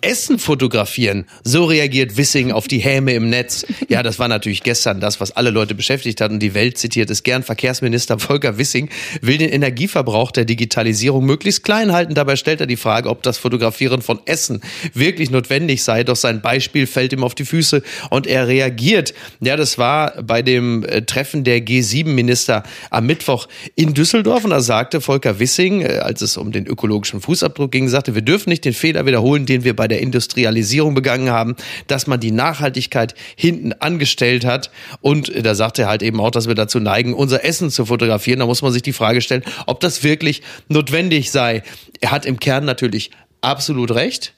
Essen 0.05 0.37
fotografieren. 0.37 1.25
So 1.43 1.65
reagiert 1.65 2.15
Wissing 2.15 2.51
auf 2.51 2.67
die 2.67 2.77
Häme 2.77 3.13
im 3.13 3.29
Netz. 3.31 3.65
Ja, 3.89 4.03
das 4.03 4.19
war 4.19 4.27
natürlich 4.27 4.61
gestern 4.61 4.99
das, 4.99 5.19
was 5.19 5.31
alle 5.31 5.49
Leute 5.49 5.73
beschäftigt 5.73 6.21
hat 6.21 6.29
und 6.29 6.39
die 6.39 6.53
Welt 6.53 6.77
zitiert 6.77 7.09
es 7.09 7.23
gern. 7.23 7.41
Verkehrsminister 7.41 8.19
Volker 8.19 8.59
Wissing 8.59 8.89
will 9.21 9.39
den 9.39 9.49
Energieverbrauch 9.49 10.29
der 10.29 10.45
Digitalisierung 10.45 11.25
möglichst 11.25 11.63
klein 11.63 11.91
halten. 11.91 12.13
Dabei 12.13 12.35
stellt 12.35 12.61
er 12.61 12.67
die 12.67 12.77
Frage, 12.77 13.09
ob 13.09 13.23
das 13.23 13.39
Fotografieren 13.39 14.03
von 14.03 14.19
Essen 14.25 14.61
wirklich 14.93 15.31
notwendig 15.31 15.83
sei. 15.83 16.03
Doch 16.03 16.15
sein 16.15 16.39
Beispiel 16.39 16.85
fällt 16.85 17.11
ihm 17.11 17.23
auf 17.23 17.33
die 17.33 17.45
Füße 17.45 17.81
und 18.11 18.27
er 18.27 18.47
reagiert. 18.47 19.15
Ja, 19.39 19.57
das 19.57 19.79
war 19.79 20.21
bei 20.21 20.43
dem 20.43 20.83
äh, 20.83 21.01
Treffen 21.01 21.43
der 21.43 21.65
G7-Minister 21.65 22.61
am 22.91 23.07
Mittwoch 23.07 23.47
in 23.73 23.95
Düsseldorf 23.95 24.43
und 24.43 24.51
da 24.51 24.61
sagte 24.61 25.01
Volker 25.01 25.39
Wissing, 25.39 25.81
äh, 25.81 25.97
als 25.97 26.21
es 26.21 26.37
um 26.37 26.51
den 26.51 26.67
ökologischen 26.67 27.21
Fußabdruck 27.21 27.71
ging, 27.71 27.87
sagte, 27.87 28.13
wir 28.13 28.21
dürfen 28.21 28.51
nicht 28.51 28.65
den 28.65 28.73
Fehler 28.73 29.07
wiederholen, 29.07 29.47
den 29.47 29.63
wir 29.63 29.75
bei 29.75 29.87
der 29.87 29.94
der 29.95 30.01
Industrialisierung 30.01 30.93
begangen 30.93 31.29
haben, 31.29 31.55
dass 31.87 32.05
man 32.05 32.19
die 32.19 32.31
Nachhaltigkeit 32.31 33.15
hinten 33.37 33.71
angestellt 33.71 34.43
hat. 34.43 34.71
Und 34.99 35.31
da 35.45 35.55
sagt 35.55 35.79
er 35.79 35.87
halt 35.87 36.03
eben 36.03 36.19
auch, 36.19 36.31
dass 36.31 36.49
wir 36.49 36.55
dazu 36.55 36.81
neigen, 36.81 37.13
unser 37.13 37.45
Essen 37.45 37.71
zu 37.71 37.85
fotografieren. 37.85 38.39
Da 38.39 38.45
muss 38.45 38.61
man 38.61 38.73
sich 38.73 38.81
die 38.81 38.91
Frage 38.91 39.21
stellen, 39.21 39.43
ob 39.67 39.79
das 39.79 40.03
wirklich 40.03 40.41
notwendig 40.67 41.31
sei. 41.31 41.63
Er 42.01 42.11
hat 42.11 42.25
im 42.25 42.41
Kern 42.41 42.65
natürlich 42.65 43.11
absolut 43.39 43.91
recht. 43.91 44.33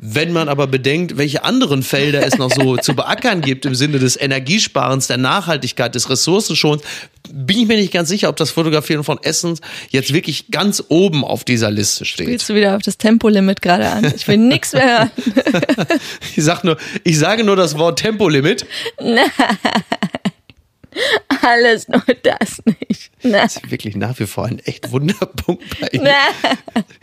Wenn 0.00 0.32
man 0.32 0.48
aber 0.48 0.66
bedenkt, 0.66 1.16
welche 1.16 1.44
anderen 1.44 1.82
Felder 1.82 2.26
es 2.26 2.36
noch 2.36 2.50
so 2.50 2.76
zu 2.82 2.94
beackern 2.94 3.40
gibt 3.40 3.64
im 3.64 3.74
Sinne 3.74 3.98
des 3.98 4.20
Energiesparens, 4.20 5.06
der 5.06 5.16
Nachhaltigkeit, 5.16 5.94
des 5.94 6.10
Ressourcenschonens, 6.10 6.82
bin 7.32 7.58
ich 7.58 7.66
mir 7.66 7.76
nicht 7.76 7.92
ganz 7.92 8.08
sicher, 8.08 8.28
ob 8.28 8.36
das 8.36 8.50
Fotografieren 8.50 9.02
von 9.02 9.18
Essen 9.22 9.58
jetzt 9.90 10.12
wirklich 10.12 10.50
ganz 10.50 10.84
oben 10.88 11.24
auf 11.24 11.44
dieser 11.44 11.70
Liste 11.70 12.04
steht. 12.04 12.26
Spielst 12.26 12.48
du 12.48 12.54
wieder 12.54 12.76
auf 12.76 12.82
das 12.82 12.98
Tempolimit 12.98 13.62
gerade 13.62 13.88
an? 13.88 14.12
Ich 14.14 14.28
will 14.28 14.36
nichts 14.36 14.72
mehr 14.72 14.98
hören. 14.98 15.10
ich 16.36 16.44
sag 16.44 16.64
nur, 16.64 16.76
ich 17.02 17.18
sage 17.18 17.44
nur 17.44 17.56
das 17.56 17.78
Wort 17.78 17.98
Tempolimit. 18.00 18.66
Alles 21.42 21.88
nur 21.88 22.02
das 22.22 22.62
nicht. 22.64 23.10
Na. 23.22 23.42
Das 23.42 23.56
ist 23.56 23.70
wirklich 23.70 23.96
nach 23.96 24.18
wie 24.18 24.26
vor 24.26 24.46
ein 24.46 24.58
echt 24.60 24.90
Wunderpunkt 24.90 25.62
bei 25.80 25.88
Ihnen. 25.92 26.08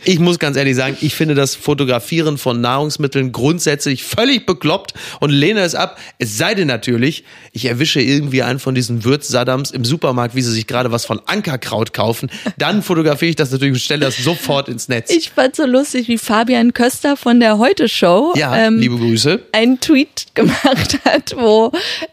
Ich 0.04 0.18
muss 0.18 0.38
ganz 0.38 0.56
ehrlich 0.56 0.76
sagen, 0.76 0.96
ich 1.00 1.14
finde 1.14 1.34
das 1.34 1.54
Fotografieren 1.54 2.38
von 2.38 2.60
Nahrungsmitteln 2.60 3.32
grundsätzlich 3.32 4.04
völlig 4.04 4.46
bekloppt 4.46 4.94
und 5.20 5.30
lehne 5.30 5.60
es 5.60 5.74
ab. 5.74 5.98
Es 6.18 6.36
sei 6.38 6.54
denn 6.54 6.68
natürlich, 6.68 7.24
ich 7.52 7.66
erwische 7.66 8.00
irgendwie 8.00 8.42
einen 8.42 8.58
von 8.58 8.74
diesen 8.74 9.04
Würz-Saddams 9.04 9.70
im 9.70 9.84
Supermarkt, 9.84 10.34
wie 10.34 10.42
sie 10.42 10.52
sich 10.52 10.66
gerade 10.66 10.90
was 10.92 11.04
von 11.04 11.20
Ankerkraut 11.26 11.92
kaufen. 11.92 12.30
Dann 12.58 12.82
fotografiere 12.82 13.30
ich 13.30 13.36
das 13.36 13.50
natürlich 13.50 13.74
und 13.74 13.80
stelle 13.80 14.00
das 14.06 14.16
sofort 14.16 14.68
ins 14.68 14.88
Netz. 14.88 15.10
Ich 15.10 15.30
fand 15.30 15.56
so 15.56 15.66
lustig, 15.66 16.08
wie 16.08 16.18
Fabian 16.18 16.72
Köster 16.72 17.16
von 17.16 17.40
der 17.40 17.58
Heute 17.58 17.88
Show 17.88 18.32
ja, 18.36 18.56
ähm, 18.56 18.78
liebe 18.78 18.96
Grüße. 18.96 19.40
einen 19.52 19.80
Tweet 19.80 20.26
gemacht 20.34 20.98
hat, 21.04 21.34
wo 21.36 21.72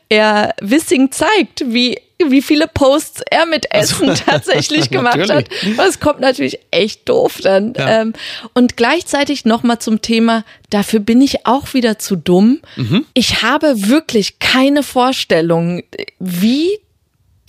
er 0.09 0.55
Wissing 0.61 1.11
zeigt, 1.11 1.63
wie 1.65 1.97
wie 2.21 2.41
viele 2.41 2.67
Posts 2.67 3.21
er 3.29 3.45
mit 3.45 3.73
Essen 3.73 4.09
also, 4.09 4.23
tatsächlich 4.27 4.89
gemacht 4.91 5.29
hat. 5.29 5.45
Das 5.77 5.99
kommt 5.99 6.19
natürlich 6.19 6.59
echt 6.71 7.07
doof 7.07 7.39
dann. 7.41 7.73
Ja. 7.77 8.01
Ähm, 8.01 8.13
und 8.53 8.75
gleichzeitig 8.75 9.45
nochmal 9.45 9.79
zum 9.79 10.01
Thema, 10.01 10.43
dafür 10.69 10.99
bin 10.99 11.21
ich 11.21 11.45
auch 11.45 11.73
wieder 11.73 11.97
zu 11.97 12.17
dumm. 12.17 12.59
Mhm. 12.75 13.05
Ich 13.13 13.41
habe 13.41 13.87
wirklich 13.87 14.39
keine 14.39 14.83
Vorstellung, 14.83 15.83
wie 16.19 16.79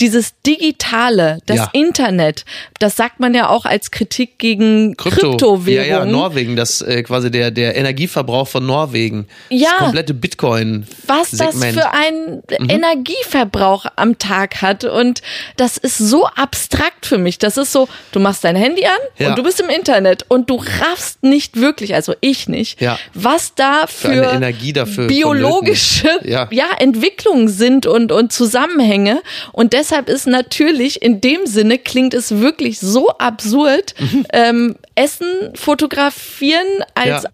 dieses 0.01 0.35
Digitale, 0.47 1.39
das 1.47 1.57
ja. 1.57 1.71
Internet, 1.73 2.45
das 2.79 2.97
sagt 2.97 3.21
man 3.21 3.35
ja 3.35 3.49
auch 3.49 3.67
als 3.67 3.91
Kritik 3.91 4.39
gegen 4.39 4.97
Krypto. 4.97 5.31
Kryptowährungen. 5.33 5.91
Ja, 5.91 5.99
ja, 5.99 6.05
Norwegen, 6.05 6.57
das 6.57 6.81
äh, 6.81 7.03
quasi 7.03 7.31
der, 7.31 7.51
der 7.51 7.77
Energieverbrauch 7.77 8.49
von 8.49 8.65
Norwegen. 8.67 9.27
Ja. 9.51 9.69
Das 9.71 9.79
komplette 9.79 10.15
Bitcoin. 10.15 10.87
Was 11.07 11.31
das 11.31 11.57
für 11.57 11.93
ein 11.93 12.43
mhm. 12.59 12.71
Energieverbrauch 12.71 13.87
am 13.97 14.19
Tag 14.19 14.63
hat. 14.63 14.85
Und 14.85 15.23
das 15.57 15.77
ist 15.77 15.99
so 15.99 16.27
abstrakt 16.27 17.07
für 17.07 17.19
mich. 17.19 17.39
Das 17.39 17.57
ist 17.57 17.73
so, 17.73 17.89
du 18.13 18.21
machst 18.21 18.45
dein 18.45 18.57
Handy 18.57 18.85
an 18.85 18.93
ja. 19.19 19.29
und 19.29 19.39
du 19.39 19.43
bist 19.43 19.61
im 19.61 19.69
Internet 19.69 20.25
und 20.29 20.49
du 20.51 20.57
raffst 20.57 21.23
nicht 21.23 21.61
wirklich, 21.61 21.95
also 21.95 22.15
ich 22.21 22.49
nicht, 22.49 22.81
ja. 22.81 22.99
was 23.15 23.55
da 23.55 23.87
für, 23.87 24.09
für 24.09 24.23
Energie 24.23 24.73
dafür 24.73 25.07
biologische 25.07 26.09
ja. 26.25 26.49
ja. 26.51 26.67
Entwicklungen 26.79 27.49
sind 27.49 27.87
und, 27.87 28.13
und 28.13 28.33
Zusammenhänge. 28.33 29.21
Und 29.53 29.73
deshalb 29.73 29.90
deshalb 29.91 30.09
ist 30.09 30.27
natürlich 30.27 31.03
in 31.03 31.21
dem 31.21 31.47
Sinne 31.47 31.79
klingt 31.79 32.15
es 32.15 32.39
wirklich 32.39 32.79
so 32.79 33.11
absurd, 33.19 33.95
mhm. 33.99 34.27
ähm, 34.33 34.77
Essen 34.95 35.51
fotografieren 35.55 36.67
als 36.95 37.25
ja. 37.25 37.31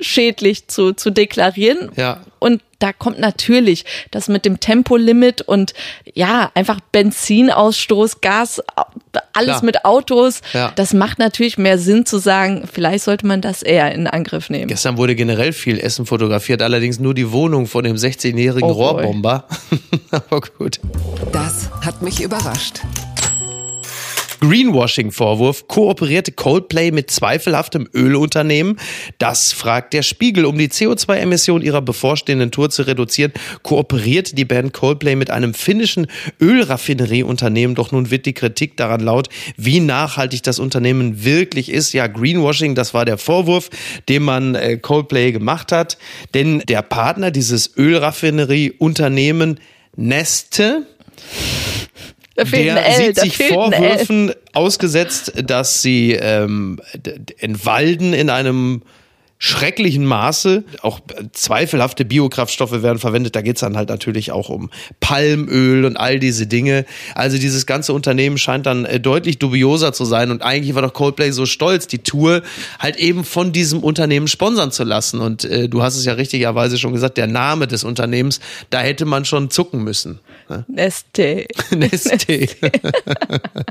Umweltschädlich 0.00 0.68
zu, 0.68 0.92
zu 0.92 1.10
deklarieren. 1.10 1.90
Ja. 1.96 2.20
Und 2.38 2.62
da 2.78 2.94
kommt 2.94 3.18
natürlich 3.18 3.84
das 4.10 4.28
mit 4.28 4.46
dem 4.46 4.58
Tempolimit 4.58 5.42
und 5.42 5.74
ja, 6.14 6.50
einfach 6.54 6.80
Benzinausstoß, 6.92 8.22
Gas, 8.22 8.62
alles 9.34 9.58
Klar. 9.58 9.64
mit 9.64 9.84
Autos. 9.84 10.40
Ja. 10.54 10.72
Das 10.74 10.94
macht 10.94 11.18
natürlich 11.18 11.58
mehr 11.58 11.78
Sinn 11.78 12.06
zu 12.06 12.16
sagen, 12.16 12.66
vielleicht 12.72 13.04
sollte 13.04 13.26
man 13.26 13.42
das 13.42 13.62
eher 13.62 13.92
in 13.92 14.06
Angriff 14.06 14.48
nehmen. 14.48 14.68
Gestern 14.68 14.96
wurde 14.96 15.14
generell 15.14 15.52
viel 15.52 15.78
Essen 15.78 16.06
fotografiert, 16.06 16.62
allerdings 16.62 16.98
nur 16.98 17.12
die 17.12 17.30
Wohnung 17.30 17.66
von 17.66 17.84
dem 17.84 17.96
16-jährigen 17.96 18.70
oh 18.70 18.72
Rohrbomber. 18.72 19.44
Aber 20.10 20.40
gut. 20.40 20.80
Das 21.32 21.68
hat 21.84 22.00
mich 22.00 22.22
überrascht. 22.22 22.80
Greenwashing-Vorwurf. 24.40 25.68
Kooperierte 25.68 26.32
Coldplay 26.32 26.90
mit 26.90 27.10
zweifelhaftem 27.10 27.88
Ölunternehmen? 27.94 28.78
Das 29.18 29.52
fragt 29.52 29.92
der 29.92 30.02
Spiegel. 30.02 30.44
Um 30.44 30.58
die 30.58 30.68
CO2-Emission 30.68 31.62
ihrer 31.62 31.82
bevorstehenden 31.82 32.50
Tour 32.50 32.70
zu 32.70 32.82
reduzieren, 32.86 33.32
kooperiert 33.62 34.36
die 34.36 34.44
Band 34.44 34.72
Coldplay 34.72 35.16
mit 35.16 35.30
einem 35.30 35.54
finnischen 35.54 36.06
Ölraffinerieunternehmen. 36.40 37.74
Doch 37.74 37.92
nun 37.92 38.10
wird 38.10 38.26
die 38.26 38.34
Kritik 38.34 38.76
daran 38.76 39.00
laut, 39.00 39.28
wie 39.56 39.80
nachhaltig 39.80 40.42
das 40.42 40.58
Unternehmen 40.58 41.24
wirklich 41.24 41.70
ist. 41.70 41.92
Ja, 41.92 42.06
Greenwashing, 42.06 42.74
das 42.74 42.94
war 42.94 43.04
der 43.04 43.18
Vorwurf, 43.18 43.70
den 44.08 44.22
man 44.22 44.54
äh, 44.54 44.76
Coldplay 44.78 45.32
gemacht 45.32 45.72
hat. 45.72 45.98
Denn 46.34 46.60
der 46.60 46.82
Partner 46.82 47.30
dieses 47.30 47.76
Ölraffinerieunternehmen 47.76 49.60
Neste 49.96 50.86
der 52.44 52.92
sieht 52.92 53.18
sich 53.18 53.36
Vorwürfen 53.36 54.32
ausgesetzt, 54.52 55.32
dass 55.44 55.82
sie 55.82 56.12
ähm, 56.12 56.80
entwalden 57.38 58.12
in 58.12 58.30
einem 58.30 58.82
schrecklichen 59.42 60.04
Maße. 60.04 60.64
Auch 60.82 61.00
zweifelhafte 61.32 62.04
Biokraftstoffe 62.04 62.82
werden 62.82 62.98
verwendet. 62.98 63.34
Da 63.34 63.40
geht's 63.40 63.60
dann 63.60 63.76
halt 63.76 63.88
natürlich 63.88 64.32
auch 64.32 64.50
um 64.50 64.70
Palmöl 65.00 65.86
und 65.86 65.96
all 65.96 66.18
diese 66.18 66.46
Dinge. 66.46 66.84
Also 67.14 67.38
dieses 67.38 67.64
ganze 67.64 67.94
Unternehmen 67.94 68.36
scheint 68.36 68.66
dann 68.66 68.84
äh, 68.84 69.00
deutlich 69.00 69.38
dubioser 69.38 69.94
zu 69.94 70.04
sein. 70.04 70.30
Und 70.30 70.42
eigentlich 70.42 70.74
war 70.74 70.82
doch 70.82 70.92
Coldplay 70.92 71.30
so 71.30 71.46
stolz, 71.46 71.86
die 71.86 71.98
Tour 71.98 72.42
halt 72.78 72.96
eben 72.96 73.24
von 73.24 73.50
diesem 73.50 73.82
Unternehmen 73.82 74.28
sponsern 74.28 74.72
zu 74.72 74.84
lassen. 74.84 75.20
Und 75.20 75.44
äh, 75.44 75.70
du 75.70 75.82
hast 75.82 75.96
es 75.96 76.04
ja 76.04 76.12
richtigerweise 76.12 76.76
schon 76.76 76.92
gesagt, 76.92 77.16
der 77.16 77.26
Name 77.26 77.66
des 77.66 77.82
Unternehmens, 77.82 78.40
da 78.68 78.80
hätte 78.80 79.06
man 79.06 79.24
schon 79.24 79.48
zucken 79.48 79.82
müssen. 79.82 80.20
Ne? 80.50 80.66
Neste. 80.68 81.46
Neste. 81.70 82.28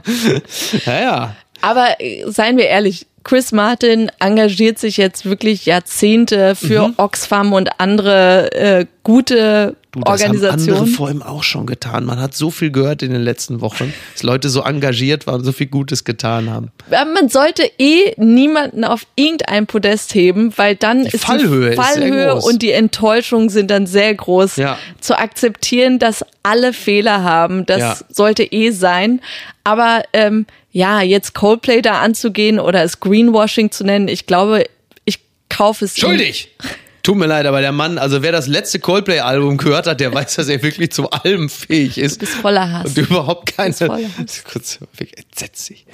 ja, 0.86 1.00
ja. 1.00 1.36
Aber 1.62 1.96
äh, 2.00 2.24
seien 2.32 2.58
wir 2.58 2.66
ehrlich, 2.66 3.06
Chris 3.30 3.52
Martin 3.52 4.12
engagiert 4.20 4.80
sich 4.80 4.98
jetzt 4.98 5.24
wirklich 5.24 5.68
Jahrzehnte 5.68 6.56
für 6.56 6.88
mhm. 6.88 6.94
Oxfam 6.98 7.54
und 7.54 7.70
andere 7.80 8.52
äh, 8.54 8.86
gute 9.04 9.76
du, 9.92 10.00
das 10.00 10.22
Organisationen. 10.22 10.52
Haben 10.52 10.80
andere 10.80 10.96
vor 10.96 11.12
ihm 11.12 11.22
auch 11.22 11.44
schon 11.44 11.68
getan. 11.68 12.06
Man 12.06 12.20
hat 12.20 12.34
so 12.34 12.50
viel 12.50 12.72
gehört 12.72 13.04
in 13.04 13.12
den 13.12 13.22
letzten 13.22 13.62
Wochen, 13.62 13.94
dass 14.14 14.24
Leute 14.24 14.50
so 14.50 14.64
engagiert 14.64 15.28
waren, 15.28 15.44
so 15.44 15.52
viel 15.52 15.68
Gutes 15.68 16.06
getan 16.06 16.50
haben. 16.50 16.72
Man 16.90 17.30
sollte 17.30 17.70
eh 17.78 18.14
niemanden 18.18 18.84
auf 18.84 19.06
irgendein 19.16 19.68
Podest 19.68 20.16
heben, 20.16 20.52
weil 20.58 20.76
dann 20.76 21.04
die 21.04 21.12
ist 21.12 21.24
Fallhöhe 21.24 21.70
die 21.70 21.76
Fallhöhe 21.76 22.34
und 22.34 22.64
die 22.64 22.72
Enttäuschung 22.72 23.52
sind 23.52 23.70
dann 23.70 23.86
sehr 23.86 24.12
groß. 24.16 24.56
Ja. 24.56 24.80
Zu 25.02 25.16
akzeptieren, 25.16 26.00
dass 26.00 26.26
alle 26.42 26.74
Fehler 26.74 27.24
haben, 27.24 27.68
das 27.68 27.80
ja. 27.80 27.98
sollte 28.10 28.42
eh 28.42 28.72
sein. 28.72 29.22
Aber 29.64 30.02
ähm, 30.14 30.48
ja, 30.72 31.02
jetzt 31.02 31.34
Coldplay 31.34 31.82
da 31.82 32.02
anzugehen 32.02 32.60
oder 32.60 32.84
es 32.84 33.00
Greenwashing 33.00 33.72
zu 33.72 33.84
nennen, 33.84 34.08
ich 34.08 34.26
glaube, 34.26 34.66
ich 35.06 35.20
kaufe 35.50 35.86
es. 35.86 35.98
Schuldig! 35.98 36.50
Tut 37.02 37.18
mir 37.18 37.28
leid, 37.28 37.46
aber 37.46 37.62
der 37.62 37.72
Mann, 37.72 37.98
also 37.98 38.22
wer 38.22 38.32
das 38.32 38.48
letzte 38.48 38.80
Coldplay-Album 38.80 39.58
gehört 39.58 39.88
hat, 39.88 40.00
der 40.02 40.14
weiß, 40.14 40.36
dass 40.36 40.50
er 40.50 40.62
wirklich 40.62 40.92
zu 40.92 41.10
allem 41.10 41.50
fähig 41.50 41.98
ist. 41.98 42.18
Du 42.18 42.20
bist 42.20 42.34
voller 42.34 42.72
Hass. 42.72 42.90
Und 42.90 42.98
überhaupt 42.98 43.56
keine. 43.56 43.72
Du 43.72 43.86
voller 43.86 44.10
Hass. 44.18 44.44
Kurz, 44.44 44.80
entsetzlich. 45.16 45.86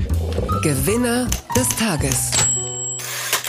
Gewinner 0.63 1.27
des 1.55 1.69
Tages 1.77 2.31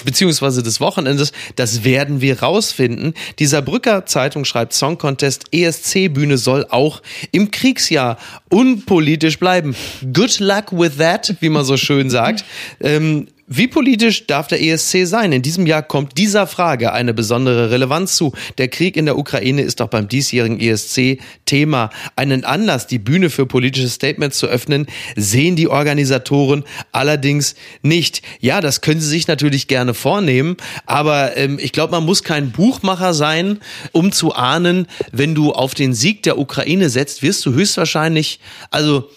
beziehungsweise 0.07 0.63
des 0.63 0.81
Wochenendes. 0.81 1.33
Das 1.57 1.85
werden 1.85 2.23
wir 2.23 2.41
rausfinden. 2.41 3.13
Die 3.39 3.45
Saarbrücker 3.45 4.07
Zeitung 4.07 4.47
schreibt 4.47 4.73
Song 4.73 4.97
Contest 4.97 5.53
ESC-Bühne 5.53 6.39
soll 6.39 6.67
auch 6.71 7.03
im 7.33 7.51
Kriegsjahr 7.51 8.17
unpolitisch 8.49 9.39
bleiben. 9.39 9.77
Good 10.15 10.39
luck 10.39 10.73
with 10.73 10.97
that, 10.97 11.35
wie 11.41 11.51
man 11.51 11.65
so 11.65 11.77
schön 11.77 12.09
sagt. 12.09 12.45
Ähm, 12.79 13.29
wie 13.49 13.69
politisch 13.69 14.27
darf 14.27 14.49
der 14.49 14.61
ESC 14.61 15.07
sein? 15.07 15.31
In 15.31 15.41
diesem 15.41 15.67
Jahr 15.67 15.83
kommt 15.83 16.19
dieser 16.19 16.49
Frage 16.49 16.93
eine 16.93 17.15
besondere 17.15 17.71
Relevanz 17.71 18.17
zu. 18.17 18.33
Der 18.59 18.67
Krieg 18.67 18.97
in 18.97 19.05
der 19.05 19.17
Ukraine 19.17 19.63
ist 19.63 19.81
auch 19.81 19.89
beim 19.89 20.09
diesjährigen 20.09 20.59
ESC 20.59 21.21
Thema. 21.45 21.91
Einen 22.17 22.45
Anlass, 22.45 22.89
die 22.89 22.99
Bühne 22.99 23.31
für 23.31 23.47
politische 23.47 23.89
Statements 23.89 24.39
zu 24.39 24.49
öffnen, 24.49 24.87
sehen 25.15 25.55
die 25.55 25.69
Organisatoren 25.69 26.65
allerdings 26.91 27.55
nicht. 27.83 28.21
Ja, 28.41 28.61
das 28.61 28.81
können 28.81 29.01
sie 29.01 29.09
sich 29.09 29.29
natürlich 29.29 29.69
gerne 29.69 29.95
vornehmen, 29.95 30.57
aber 30.85 31.37
ähm, 31.37 31.61
ich 31.61 31.71
glaube, 31.71 31.93
man 31.93 32.05
muss 32.05 32.25
kein 32.25 32.51
Buchmacher 32.51 33.15
sein, 33.15 33.61
um 33.93 34.11
zu 34.11 34.35
ahnen, 34.35 34.89
wenn 35.13 35.37
du 35.37 35.53
auf 35.53 35.75
den 35.75 35.95
Sieg 35.95 36.25
der 36.25 36.39
Ukraine 36.39 36.91
setzt, 36.91 37.23
wirst 37.23 37.47
du 37.47 37.53
höchstwahrscheinlich, 37.53 38.41
also 38.73 39.09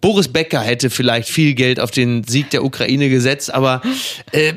Boris 0.00 0.28
Becker 0.28 0.60
hätte 0.60 0.90
vielleicht 0.90 1.28
viel 1.28 1.54
Geld 1.54 1.80
auf 1.80 1.90
den 1.90 2.24
Sieg 2.24 2.50
der 2.50 2.64
Ukraine 2.64 3.08
gesetzt, 3.08 3.52
aber 3.52 3.82
äh, 4.32 4.54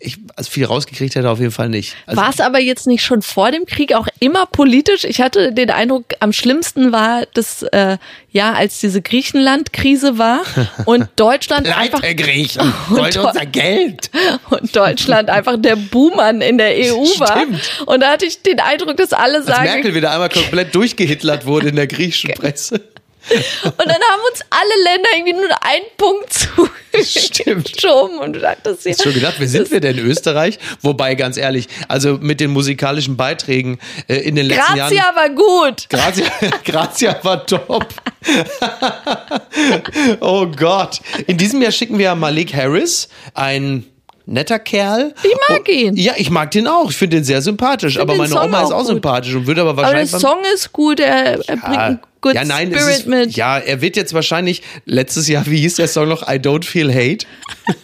ich, 0.00 0.16
also 0.36 0.48
viel 0.48 0.64
rausgekriegt 0.64 1.16
hätte 1.16 1.26
er 1.26 1.32
auf 1.32 1.40
jeden 1.40 1.50
Fall 1.50 1.68
nicht. 1.68 1.96
Also 2.06 2.20
war 2.20 2.30
es 2.30 2.40
aber 2.40 2.60
jetzt 2.60 2.86
nicht 2.86 3.02
schon 3.02 3.20
vor 3.20 3.50
dem 3.50 3.66
Krieg 3.66 3.94
auch 3.94 4.06
immer 4.20 4.46
politisch? 4.46 5.04
Ich 5.04 5.20
hatte 5.20 5.52
den 5.52 5.70
Eindruck, 5.70 6.04
am 6.20 6.32
schlimmsten 6.32 6.92
war 6.92 7.24
das 7.34 7.64
äh, 7.64 7.98
ja, 8.30 8.52
als 8.52 8.78
diese 8.78 9.02
Griechenland-Krise 9.02 10.16
war 10.16 10.42
und 10.84 11.08
Deutschland 11.16 11.66
Leid 11.66 11.76
einfach 11.76 12.00
der 12.00 12.14
Griechen, 12.14 12.72
wollt 12.90 13.16
unser 13.16 13.46
Geld 13.46 14.10
und 14.50 14.74
Deutschland 14.74 15.30
einfach 15.30 15.56
der 15.58 15.74
Buhmann 15.74 16.42
in 16.42 16.58
der 16.58 16.74
EU 16.76 17.04
Stimmt. 17.04 17.20
war. 17.20 17.44
Und 17.86 18.00
da 18.00 18.12
hatte 18.12 18.26
ich 18.26 18.42
den 18.42 18.60
Eindruck, 18.60 18.96
dass 18.96 19.12
alle 19.12 19.42
sagen, 19.42 19.64
Merkel 19.64 19.96
wieder 19.96 20.12
einmal 20.12 20.28
komplett 20.28 20.76
durchgehitlert 20.76 21.44
wurde 21.44 21.70
in 21.70 21.76
der 21.76 21.88
griechischen 21.88 22.30
Presse. 22.34 22.80
Und 23.30 23.86
dann 23.86 23.88
haben 23.88 24.22
uns 24.30 24.40
alle 24.50 24.84
Länder 24.84 25.08
irgendwie 25.14 25.32
nur 25.34 25.62
einen 25.62 25.86
Punkt 25.96 26.32
zu 26.32 26.68
geschoben 26.92 28.18
und 28.18 28.32
du 28.34 28.40
dachtest 28.40 28.84
ja. 28.84 28.92
Hast 28.92 29.02
schon 29.02 29.14
gedacht, 29.14 29.34
wer 29.38 29.48
sind 29.48 29.70
wir 29.70 29.80
denn? 29.80 29.98
Österreich? 29.98 30.58
Wobei, 30.82 31.14
ganz 31.14 31.36
ehrlich, 31.36 31.68
also 31.88 32.18
mit 32.20 32.40
den 32.40 32.50
musikalischen 32.50 33.16
Beiträgen 33.16 33.78
äh, 34.08 34.16
in 34.16 34.34
den 34.34 34.46
letzten 34.46 34.74
Grazia 34.74 34.96
Jahren. 34.96 35.16
war 35.16 35.30
gut. 35.30 35.88
Grazia, 35.88 36.26
Grazia 36.64 37.18
war 37.22 37.46
top. 37.46 37.86
oh 40.20 40.46
Gott. 40.46 41.00
In 41.26 41.36
diesem 41.36 41.62
Jahr 41.62 41.72
schicken 41.72 41.98
wir 41.98 42.14
Malik 42.14 42.54
Harris, 42.54 43.08
ein 43.34 43.84
netter 44.28 44.58
Kerl. 44.58 45.14
Ich 45.22 45.34
mag 45.48 45.68
ihn. 45.68 45.96
Ja, 45.96 46.14
ich 46.16 46.30
mag 46.30 46.50
den 46.50 46.66
auch. 46.66 46.90
Ich 46.90 46.96
finde 46.96 47.16
den 47.16 47.24
sehr 47.24 47.42
sympathisch. 47.42 47.98
Aber 47.98 48.14
meine 48.14 48.28
Song 48.28 48.46
Oma 48.46 48.62
ist 48.62 48.72
auch 48.72 48.78
gut. 48.78 48.86
sympathisch 48.88 49.34
und 49.34 49.46
würde 49.46 49.62
aber 49.62 49.76
wahrscheinlich. 49.76 50.12
Aber 50.12 50.20
der 50.20 50.30
Song 50.30 50.38
ist 50.54 50.72
gut. 50.72 51.00
Er, 51.00 51.38
er 51.48 51.56
bringt 51.56 51.78
einen 51.78 52.00
Good 52.20 52.34
ja, 52.34 52.44
nein, 52.44 52.72
Spirit 52.72 52.96
ist, 52.96 53.06
mit. 53.06 53.36
Ja, 53.36 53.58
er 53.58 53.80
wird 53.80 53.96
jetzt 53.96 54.12
wahrscheinlich 54.12 54.62
letztes 54.86 55.28
Jahr, 55.28 55.46
wie 55.46 55.58
hieß 55.58 55.76
der 55.76 55.86
Song 55.86 56.08
noch? 56.08 56.22
I 56.22 56.32
don't 56.32 56.64
feel 56.64 56.92
hate. 56.92 57.26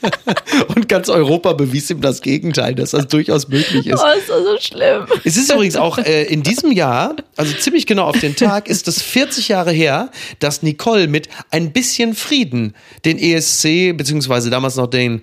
und 0.74 0.88
ganz 0.88 1.08
Europa 1.08 1.52
bewies 1.52 1.88
ihm 1.90 2.00
das 2.00 2.20
Gegenteil, 2.20 2.74
dass 2.74 2.90
das 2.90 3.06
durchaus 3.06 3.46
möglich 3.46 3.86
ist. 3.86 4.02
Oh, 4.02 4.18
ist 4.18 4.28
das 4.28 4.44
so 4.44 4.58
schlimm. 4.58 5.06
Es 5.22 5.36
ist 5.36 5.52
übrigens 5.52 5.76
auch 5.76 5.98
äh, 5.98 6.24
in 6.24 6.42
diesem 6.42 6.72
Jahr, 6.72 7.14
also 7.36 7.54
ziemlich 7.54 7.86
genau 7.86 8.06
auf 8.06 8.18
den 8.18 8.34
Tag, 8.34 8.68
ist 8.68 8.88
es 8.88 9.00
40 9.02 9.48
Jahre 9.48 9.70
her, 9.70 10.10
dass 10.40 10.64
Nicole 10.64 11.06
mit 11.06 11.28
ein 11.52 11.72
bisschen 11.72 12.14
Frieden 12.14 12.74
den 13.04 13.18
ESC, 13.20 13.96
beziehungsweise 13.96 14.50
damals 14.50 14.74
noch 14.74 14.88
den 14.88 15.22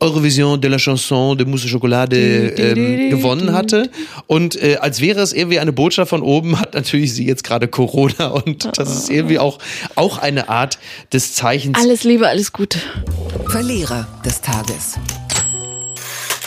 Eurovision 0.00 0.60
de 0.60 0.68
la 0.68 0.78
Chanson 0.78 1.36
de 1.36 1.46
Mousse 1.46 1.68
Schokolade 1.68 2.16
ähm, 2.16 3.10
gewonnen 3.10 3.52
hatte. 3.52 3.90
Und 4.26 4.60
äh, 4.62 4.76
als 4.76 5.00
wäre 5.00 5.20
es 5.20 5.32
irgendwie 5.32 5.58
eine 5.58 5.72
Botschaft 5.72 6.10
von 6.10 6.22
oben, 6.22 6.58
hat 6.60 6.74
natürlich 6.74 7.14
sie 7.14 7.26
jetzt 7.26 7.44
gerade 7.44 7.66
Corona 7.68 8.28
und 8.28 8.76
das 8.76 8.94
ist 8.94 9.10
irgendwie 9.10 9.38
auch, 9.38 9.58
auch 9.94 10.18
eine 10.18 10.48
Art 10.48 10.78
des 11.12 11.32
Zeichens. 11.34 11.78
Alles 11.78 12.04
Liebe, 12.04 12.28
alles 12.28 12.52
Gute. 12.52 12.78
Verlierer 13.48 14.06
des 14.24 14.40
Tages. 14.42 14.96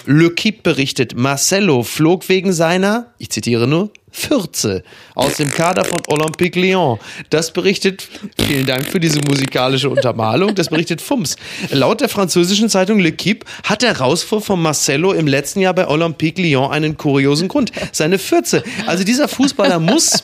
Le 0.05 0.31
Kip 0.31 0.63
berichtet, 0.63 1.15
Marcelo 1.15 1.83
flog 1.83 2.29
wegen 2.29 2.51
seiner, 2.51 3.13
ich 3.19 3.29
zitiere 3.29 3.67
nur, 3.67 3.91
Fürze 4.11 4.83
aus 5.15 5.37
dem 5.37 5.49
Kader 5.49 5.85
von 5.85 5.99
Olympique 6.07 6.59
Lyon. 6.59 6.99
Das 7.29 7.51
berichtet, 7.51 8.07
vielen 8.37 8.65
Dank 8.65 8.85
für 8.87 8.99
diese 8.99 9.19
musikalische 9.21 9.89
Untermalung, 9.89 10.55
das 10.55 10.69
berichtet 10.69 11.01
Fums. 11.01 11.35
Laut 11.71 12.01
der 12.01 12.09
französischen 12.09 12.69
Zeitung 12.69 12.99
L'Equipe 12.99 13.45
hat 13.63 13.81
der 13.81 13.99
Rauswurf 13.99 14.45
von 14.45 14.61
Marcelo 14.61 15.13
im 15.13 15.27
letzten 15.27 15.59
Jahr 15.59 15.73
bei 15.73 15.87
Olympique 15.87 16.41
Lyon 16.41 16.71
einen 16.71 16.97
kuriosen 16.97 17.47
Grund. 17.47 17.71
Seine 17.91 18.19
Fürze. 18.19 18.63
Also 18.85 19.03
dieser 19.03 19.27
Fußballer 19.27 19.79
muss, 19.79 20.23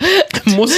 muss 0.44 0.72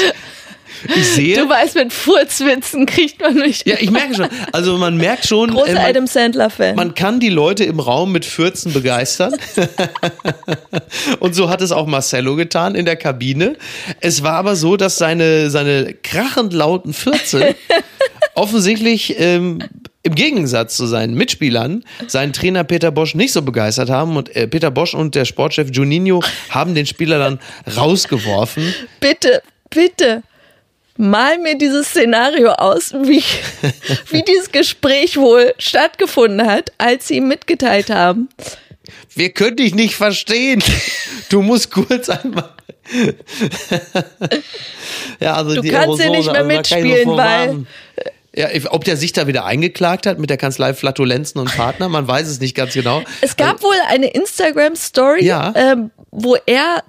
ich 0.88 1.06
sehe. 1.06 1.36
Du 1.36 1.48
weißt, 1.48 1.74
mit 1.76 1.92
Furzwitzen 1.92 2.86
kriegt 2.86 3.20
man 3.20 3.34
nicht. 3.34 3.66
Ja, 3.66 3.76
ich 3.78 3.90
merke 3.90 4.14
schon. 4.14 4.28
Also 4.52 4.78
man 4.78 4.96
merkt 4.96 5.26
schon. 5.26 5.50
Großer 5.50 5.74
äh, 5.74 5.90
Adam 5.90 6.06
Sandler-Fan. 6.06 6.76
Man 6.76 6.94
kann 6.94 7.20
die 7.20 7.28
Leute 7.28 7.64
im 7.64 7.80
Raum 7.80 8.12
mit 8.12 8.24
Fürzen 8.24 8.72
begeistern. 8.72 9.34
Und 11.20 11.34
so 11.34 11.48
hat 11.48 11.60
es 11.60 11.72
auch 11.72 11.86
Marcello 11.86 12.36
getan 12.36 12.74
in 12.74 12.84
der 12.84 12.96
Kabine. 12.96 13.56
Es 14.00 14.22
war 14.22 14.34
aber 14.34 14.56
so, 14.56 14.76
dass 14.76 14.98
seine, 14.98 15.50
seine 15.50 15.94
krachend 15.94 16.52
lauten 16.52 16.92
Fürze 16.92 17.54
offensichtlich 18.34 19.18
ähm, 19.18 19.60
im 20.02 20.14
Gegensatz 20.14 20.76
zu 20.76 20.86
seinen 20.86 21.14
Mitspielern 21.14 21.84
seinen 22.08 22.32
Trainer 22.32 22.64
Peter 22.64 22.90
Bosch 22.90 23.14
nicht 23.14 23.32
so 23.32 23.42
begeistert 23.42 23.88
haben 23.88 24.16
und 24.16 24.34
äh, 24.34 24.48
Peter 24.48 24.70
Bosch 24.70 24.94
und 24.94 25.14
der 25.14 25.24
Sportchef 25.24 25.68
Juninho 25.72 26.22
haben 26.50 26.74
den 26.74 26.86
Spieler 26.86 27.18
dann 27.18 27.38
rausgeworfen. 27.76 28.74
Bitte, 29.00 29.42
bitte 29.70 30.22
mal 31.02 31.38
mir 31.38 31.58
dieses 31.58 31.88
Szenario 31.88 32.52
aus, 32.52 32.92
wie, 32.94 33.22
wie 34.10 34.22
dieses 34.22 34.50
Gespräch 34.52 35.16
wohl 35.16 35.52
stattgefunden 35.58 36.46
hat, 36.46 36.72
als 36.78 37.08
sie 37.08 37.16
ihm 37.16 37.28
mitgeteilt 37.28 37.90
haben. 37.90 38.28
Wir 39.14 39.30
können 39.30 39.56
dich 39.56 39.74
nicht 39.74 39.94
verstehen. 39.94 40.62
Du 41.28 41.42
musst 41.42 41.70
kurz 41.70 42.08
einmal. 42.08 42.50
ja, 45.20 45.34
also 45.34 45.54
du 45.54 45.62
kannst 45.62 46.00
Aerosole, 46.00 46.10
nicht 46.10 46.32
mehr 46.32 46.40
also 46.40 46.56
mitspielen, 46.56 47.08
weil. 47.10 47.66
Ja, 48.34 48.48
ob 48.70 48.84
der 48.84 48.96
sich 48.96 49.12
da 49.12 49.26
wieder 49.26 49.44
eingeklagt 49.44 50.06
hat 50.06 50.18
mit 50.18 50.30
der 50.30 50.38
Kanzlei 50.38 50.72
Flatulenzen 50.72 51.38
und 51.38 51.54
Partner, 51.54 51.90
man 51.90 52.08
weiß 52.08 52.26
es 52.28 52.40
nicht 52.40 52.54
ganz 52.54 52.72
genau. 52.72 53.02
Es 53.20 53.36
gab 53.36 53.56
also, 53.56 53.68
wohl 53.68 53.76
eine 53.88 54.06
Instagram-Story, 54.06 55.24
ja. 55.24 55.52
ähm, 55.54 55.90
wo 56.10 56.36
er 56.46 56.82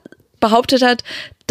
behauptet 0.44 0.82
hat, 0.82 1.04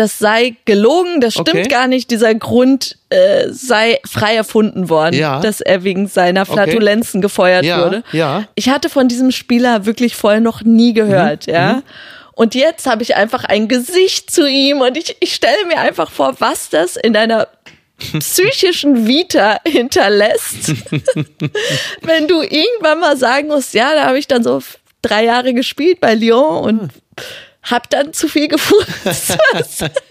das 0.03 0.19
sei 0.19 0.57
gelogen, 0.65 1.21
das 1.21 1.35
stimmt 1.35 1.51
okay. 1.51 1.69
gar 1.69 1.87
nicht, 1.87 2.11
dieser 2.11 2.35
Grund 2.35 2.99
äh, 3.09 3.47
sei 3.51 4.01
frei 4.05 4.35
erfunden 4.35 4.89
worden, 4.89 5.15
ja. 5.15 5.39
dass 5.39 5.61
er 5.61 5.85
wegen 5.85 6.09
seiner 6.09 6.45
Flatulenzen 6.45 7.19
okay. 7.19 7.27
gefeuert 7.27 7.65
ja, 7.65 7.85
wurde. 7.85 8.03
Ja. 8.11 8.49
Ich 8.57 8.69
hatte 8.69 8.89
von 8.89 9.07
diesem 9.07 9.31
Spieler 9.31 9.87
wirklich 9.87 10.17
vorher 10.17 10.41
noch 10.41 10.63
nie 10.63 10.93
gehört, 10.93 11.47
mhm. 11.47 11.53
ja. 11.55 11.73
Mhm. 11.75 11.83
Und 12.33 12.57
jetzt 12.57 12.87
habe 12.87 13.05
ich 13.05 13.15
einfach 13.15 13.45
ein 13.45 13.69
Gesicht 13.69 14.33
zu 14.33 14.49
ihm 14.49 14.81
und 14.81 14.97
ich, 14.97 15.17
ich 15.21 15.35
stelle 15.35 15.67
mir 15.69 15.79
einfach 15.79 16.11
vor, 16.11 16.35
was 16.41 16.69
das 16.69 16.97
in 16.97 17.13
deiner 17.13 17.47
psychischen 18.19 19.07
Vita 19.07 19.61
hinterlässt, 19.65 20.75
wenn 22.01 22.27
du 22.27 22.43
irgendwann 22.43 22.99
mal 22.99 23.17
sagen 23.17 23.47
musst, 23.47 23.73
ja, 23.73 23.95
da 23.95 24.07
habe 24.07 24.19
ich 24.19 24.27
dann 24.27 24.43
so 24.43 24.61
drei 25.01 25.27
Jahre 25.27 25.55
gespielt 25.55 26.01
bei 26.01 26.17
Lyon 26.17 26.65
und 26.65 26.91
hab 27.63 27.89
dann 27.91 28.13
zu 28.13 28.29
viel 28.29 28.49
gefurzt. 28.49 29.31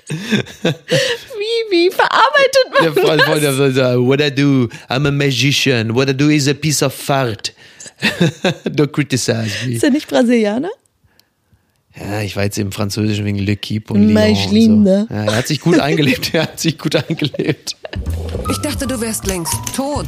wie, 0.09 1.61
wie 1.69 1.91
verarbeitet 1.91 2.65
man 2.73 2.83
ja, 2.83 2.91
voll, 2.93 3.19
voll, 3.19 3.41
das? 3.41 3.55
Voll, 3.55 4.07
what 4.07 4.21
I 4.21 4.33
do, 4.33 4.69
I'm 4.89 5.07
a 5.07 5.11
magician. 5.11 5.93
What 5.93 6.09
I 6.09 6.13
do 6.13 6.29
is 6.29 6.47
a 6.47 6.53
piece 6.53 6.81
of 6.83 6.93
fart. 6.93 7.53
Don't 8.65 8.91
criticize 8.91 9.65
me. 9.65 9.73
Ist 9.73 9.83
er 9.83 9.91
nicht 9.91 10.07
Brasilianer? 10.07 10.71
Ja, 11.95 12.21
ich 12.21 12.37
war 12.37 12.43
jetzt 12.43 12.57
im 12.57 12.71
Französischen 12.71 13.25
wegen 13.25 13.39
Le 13.39 13.57
Keep 13.57 13.91
und 13.91 14.07
Lyon 14.07 14.15
und 14.17 14.85
so. 14.85 15.07
ja, 15.13 15.23
er 15.25 15.35
hat 15.35 15.47
sich 15.47 15.59
gut 15.59 15.77
eingelebt, 15.77 16.33
er 16.33 16.43
hat 16.43 16.59
sich 16.59 16.77
gut 16.77 16.95
eingelebt. 16.95 17.75
Ich 18.49 18.57
dachte, 18.59 18.87
du 18.87 18.99
wärst 19.01 19.27
längst 19.27 19.53
tot. 19.75 20.07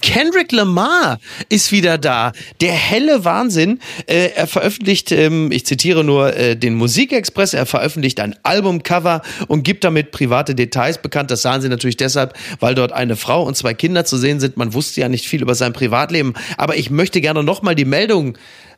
Kendrick 0.00 0.52
Lamar 0.52 1.18
ist 1.48 1.72
wieder 1.72 1.98
da. 1.98 2.32
Der 2.60 2.72
helle 2.72 3.24
Wahnsinn. 3.24 3.80
Äh, 4.06 4.30
er 4.34 4.46
veröffentlicht, 4.46 5.12
ähm, 5.12 5.50
ich 5.52 5.66
zitiere 5.66 6.04
nur 6.04 6.36
äh, 6.36 6.56
den 6.56 6.74
Musikexpress, 6.74 7.54
er 7.54 7.66
veröffentlicht 7.66 8.20
ein 8.20 8.36
Albumcover 8.42 9.22
und 9.48 9.62
gibt 9.62 9.84
damit 9.84 10.10
private 10.10 10.54
Details 10.54 10.98
bekannt. 10.98 11.30
Das 11.30 11.42
sahen 11.42 11.62
sie 11.62 11.68
natürlich 11.68 11.96
deshalb, 11.96 12.34
weil 12.60 12.74
dort 12.74 12.92
eine 12.92 13.16
Frau 13.16 13.42
und 13.42 13.56
zwei 13.56 13.74
Kinder 13.74 14.04
zu 14.04 14.16
sehen 14.16 14.40
sind. 14.40 14.56
Man 14.56 14.74
wusste 14.74 15.00
ja 15.00 15.08
nicht 15.08 15.26
viel 15.26 15.42
über 15.42 15.54
sein 15.54 15.72
Privatleben. 15.72 16.34
Aber 16.56 16.76
ich 16.76 16.90
möchte 16.90 17.20
gerne 17.20 17.42
nochmal 17.42 17.74
die 17.74 17.84
Meldung 17.84 18.36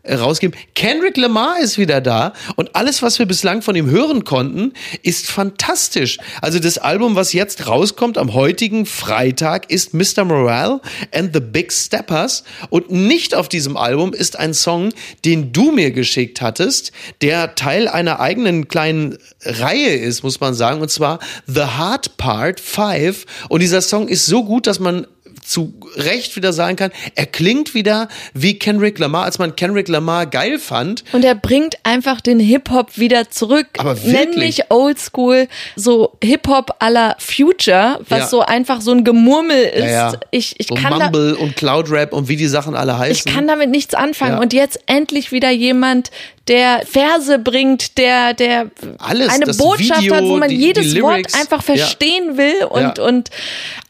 rausgeben. 0.08 0.58
Kendrick 0.74 1.16
Lamar 1.16 1.60
ist 1.60 1.78
wieder 1.78 2.00
da 2.00 2.32
und 2.56 2.74
alles, 2.74 3.02
was 3.02 3.18
wir 3.18 3.26
bislang 3.26 3.62
von 3.62 3.76
ihm 3.76 3.88
hören 3.88 4.24
konnten, 4.24 4.72
ist 5.02 5.30
fantastisch. 5.30 6.18
Also 6.40 6.58
das 6.58 6.78
Album, 6.78 7.14
was 7.14 7.32
jetzt 7.32 7.68
rauskommt 7.68 8.18
am 8.18 8.34
heutigen 8.34 8.84
Freitag, 8.84 9.70
ist 9.70 9.94
Mr. 9.94 10.24
Morale 10.24 10.80
and 11.14 11.32
the 11.32 11.40
Big 11.40 11.72
Steppers 11.72 12.42
und 12.68 12.90
nicht 12.90 13.34
auf 13.34 13.48
diesem 13.48 13.76
Album 13.76 14.12
ist 14.12 14.38
ein 14.38 14.54
Song, 14.54 14.92
den 15.24 15.52
du 15.52 15.70
mir 15.70 15.92
geschickt 15.92 16.40
hattest, 16.40 16.92
der 17.20 17.54
Teil 17.54 17.86
einer 17.86 18.18
eigenen 18.18 18.66
kleinen 18.68 19.18
Reihe 19.44 19.94
ist, 19.94 20.24
muss 20.24 20.40
man 20.40 20.54
sagen, 20.54 20.80
und 20.80 20.90
zwar 20.90 21.20
The 21.46 21.62
Hard 21.62 22.16
Part 22.16 22.58
5 22.58 23.24
und 23.48 23.60
dieser 23.60 23.80
Song 23.80 24.08
ist 24.08 24.26
so 24.26 24.44
gut, 24.44 24.66
dass 24.66 24.80
man 24.80 25.06
zu 25.52 25.74
Recht 25.96 26.34
wieder 26.34 26.52
sagen 26.52 26.76
kann, 26.76 26.90
er 27.14 27.26
klingt 27.26 27.74
wieder 27.74 28.08
wie 28.32 28.58
Kendrick 28.58 28.98
Lamar, 28.98 29.24
als 29.24 29.38
man 29.38 29.54
Kendrick 29.54 29.88
Lamar 29.88 30.24
geil 30.26 30.58
fand. 30.58 31.04
Und 31.12 31.24
er 31.24 31.34
bringt 31.34 31.76
einfach 31.82 32.22
den 32.22 32.40
Hip-Hop 32.40 32.96
wieder 32.96 33.28
zurück. 33.28 33.66
Aber 33.76 34.02
wirklich? 34.02 34.12
Nämlich 34.12 34.70
Oldschool, 34.70 35.48
so 35.76 36.16
Hip-Hop 36.24 36.76
aller 36.78 37.16
Future, 37.18 38.00
was 38.08 38.20
ja. 38.20 38.26
so 38.28 38.40
einfach 38.40 38.80
so 38.80 38.92
ein 38.92 39.04
Gemurmel 39.04 39.62
ist. 39.62 39.84
Ja, 39.84 40.12
ja. 40.12 40.20
Ich, 40.30 40.58
ich 40.58 40.68
so 40.68 40.74
kann 40.74 40.98
Mumble 40.98 41.36
und 41.36 41.56
Cloud 41.56 41.90
Rap 41.90 42.14
und 42.14 42.28
wie 42.28 42.36
die 42.36 42.46
Sachen 42.46 42.74
alle 42.74 42.98
heißen. 42.98 43.28
Ich 43.28 43.34
kann 43.34 43.46
damit 43.46 43.68
nichts 43.70 43.94
anfangen. 43.94 44.38
Und 44.38 44.54
jetzt 44.54 44.80
endlich 44.86 45.32
wieder 45.32 45.50
jemand, 45.50 46.10
der 46.48 46.82
Verse 46.86 47.38
bringt, 47.38 47.98
der, 47.98 48.34
der 48.34 48.70
alles, 48.98 49.28
eine 49.28 49.46
Botschaft 49.46 50.02
Video, 50.02 50.14
hat, 50.14 50.24
wo 50.24 50.36
man 50.36 50.48
die, 50.48 50.56
jedes 50.56 50.92
die 50.92 51.02
Wort 51.02 51.34
einfach 51.34 51.62
verstehen 51.62 52.36
will 52.36 52.64
und, 52.68 52.98
und 52.98 53.30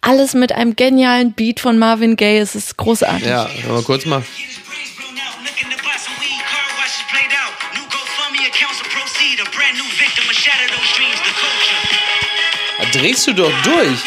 alles 0.01 0.35
mit 0.35 0.53
einem 0.53 0.77
genialen 0.77 1.33
Beat 1.33 1.52
von 1.61 1.79
Marvin 1.79 2.17
Gaye. 2.17 2.39
Es 2.39 2.55
ist 2.55 2.77
großartig. 2.77 3.27
Ja, 3.27 3.49
mal 3.69 3.83
kurz 3.83 4.05
mal. 4.07 4.23
Da 12.79 12.99
drehst 12.99 13.27
du 13.27 13.33
doch 13.33 13.53
durch. 13.63 13.99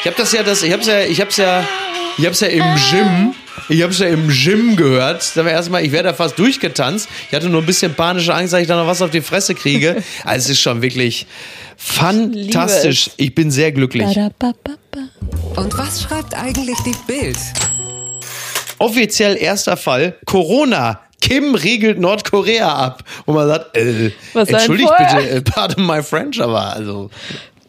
Ich 0.00 0.06
habe 0.06 0.16
das 0.16 0.32
ja, 0.32 0.42
das, 0.42 0.62
ich 0.62 0.72
hab's 0.72 0.86
ja, 0.86 1.00
ich 1.00 1.20
hab's 1.20 1.36
ja, 1.36 1.66
ich 2.18 2.26
hab's 2.26 2.40
ja 2.40 2.48
im 2.48 2.64
Gym 2.90 3.34
Ich 3.68 3.82
habe 3.82 3.92
es 3.92 3.98
ja 3.98 4.06
im 4.06 4.28
Gym 4.28 4.76
gehört. 4.76 5.36
Da 5.36 5.44
war 5.44 5.50
erstmal, 5.50 5.84
ich 5.84 5.90
wäre 5.92 6.04
da 6.04 6.14
fast 6.14 6.38
durchgetanzt. 6.38 7.08
Ich 7.28 7.34
hatte 7.34 7.48
nur 7.48 7.62
ein 7.62 7.66
bisschen 7.66 7.94
panische 7.94 8.34
Angst, 8.34 8.52
dass 8.52 8.60
ich 8.60 8.68
da 8.68 8.76
noch 8.76 8.86
was 8.86 9.02
auf 9.02 9.10
die 9.10 9.20
Fresse 9.20 9.54
kriege. 9.54 10.02
Also 10.24 10.46
es 10.46 10.50
ist 10.50 10.60
schon 10.60 10.82
wirklich 10.82 11.26
fantastisch. 11.76 13.10
Ich, 13.16 13.26
ich 13.26 13.34
bin 13.34 13.50
sehr 13.50 13.72
glücklich. 13.72 14.06
Und 15.56 15.78
was 15.78 16.02
schreibt 16.02 16.34
eigentlich 16.34 16.76
die 16.84 16.94
Bild? 17.06 17.38
Offiziell 18.78 19.36
erster 19.38 19.78
Fall. 19.78 20.16
Corona. 20.26 21.00
Kim 21.22 21.54
riegelt 21.54 21.98
Nordkorea 21.98 22.74
ab. 22.74 23.02
Und 23.24 23.36
man 23.36 23.48
sagt, 23.48 23.74
äh, 23.74 24.10
entschuldigt 24.34 24.92
bitte, 24.98 25.30
äh, 25.30 25.40
pardon 25.40 25.86
my 25.86 26.02
French, 26.02 26.42
aber 26.42 26.74
also 26.74 27.08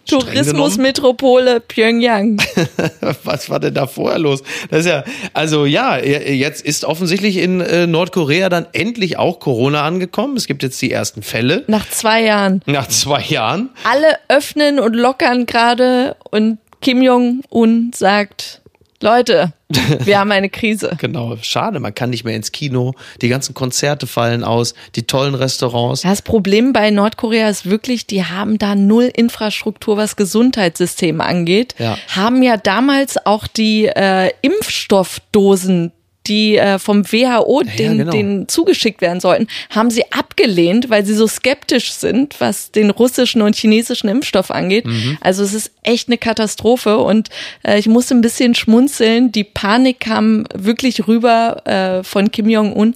Tourismusmetropole 0.06 1.62
Pyongyang. 1.62 2.42
Was 3.24 3.50
war 3.50 3.62
denn 3.62 3.74
da 3.74 3.88
vorher 3.88 4.20
los? 4.20 4.44
Das 4.70 4.82
ist 4.82 4.88
ja, 4.88 5.06
also 5.34 5.66
ja, 5.66 5.98
jetzt 5.98 6.66
ist 6.66 6.84
offensichtlich 6.84 7.38
in 7.38 7.62
äh, 7.62 7.88
Nordkorea 7.88 8.50
dann 8.50 8.68
endlich 8.74 9.18
auch 9.18 9.40
Corona 9.40 9.84
angekommen. 9.84 10.36
Es 10.36 10.46
gibt 10.46 10.62
jetzt 10.62 10.82
die 10.82 10.92
ersten 10.92 11.24
Fälle. 11.24 11.64
Nach 11.68 11.90
zwei 11.90 12.24
Jahren. 12.24 12.62
Nach 12.66 12.88
zwei 12.88 13.22
Jahren. 13.22 13.70
Alle 13.86 14.18
öffnen 14.28 14.80
und 14.80 14.94
lockern 14.94 15.46
gerade 15.46 16.18
und 16.32 16.58
Kim 16.82 17.02
Jong-un 17.02 17.92
sagt, 17.94 18.62
Leute, 19.02 19.54
wir 19.70 20.20
haben 20.20 20.32
eine 20.32 20.50
Krise. 20.50 20.96
genau, 20.98 21.36
schade, 21.42 21.80
man 21.80 21.94
kann 21.94 22.10
nicht 22.10 22.24
mehr 22.24 22.36
ins 22.36 22.52
Kino, 22.52 22.96
die 23.22 23.30
ganzen 23.30 23.54
Konzerte 23.54 24.08
fallen 24.08 24.44
aus, 24.44 24.74
die 24.96 25.04
tollen 25.04 25.36
Restaurants. 25.36 26.02
Das 26.02 26.24
Problem 26.24 26.74
bei 26.74 26.90
Nordkorea 26.90 27.48
ist 27.48 27.70
wirklich, 27.70 28.08
die 28.08 28.24
haben 28.24 28.58
da 28.58 28.74
null 28.74 29.12
Infrastruktur, 29.16 29.98
was 29.98 30.16
Gesundheitssysteme 30.16 31.24
angeht. 31.24 31.76
Ja. 31.78 31.98
Haben 32.16 32.42
ja 32.42 32.58
damals 32.58 33.24
auch 33.24 33.46
die 33.46 33.86
äh, 33.86 34.32
Impfstoffdosen 34.42 35.92
die 36.28 36.58
äh, 36.58 36.80
vom 36.80 37.12
WHO 37.12 37.62
ja, 37.66 37.72
den, 37.76 37.98
genau. 37.98 38.12
denen 38.12 38.48
zugeschickt 38.48 39.02
werden 39.02 39.20
sollten, 39.20 39.48
haben 39.70 39.90
sie 39.90 40.12
abgelehnt, 40.12 40.90
weil 40.90 41.06
sie 41.06 41.14
so 41.14 41.28
skeptisch 41.28 41.94
sind, 41.94 42.40
was 42.40 42.72
den 42.72 42.90
russischen 42.90 43.42
und 43.42 43.56
chinesischen 43.56 44.10
Impfstoff 44.10 44.52
angeht. 44.52 44.86
Mhm. 44.86 45.18
Also 45.22 45.44
es 45.44 45.54
ist 45.54 45.72
echt 45.84 46.10
eine 46.10 46.18
Katastrophe 46.18 46.98
und 46.98 47.30
äh, 47.64 47.80
ich 47.80 47.88
musste 47.88 48.16
ein 48.16 48.22
bisschen 48.22 48.56
schmunzeln. 48.56 49.32
Die 49.32 49.44
Panik 49.44 50.00
kam 50.02 50.46
wirklich 50.54 51.08
rüber 51.08 51.66
äh, 51.66 52.04
von 52.04 52.32
Kim 52.32 52.50
Jong-un 52.50 52.96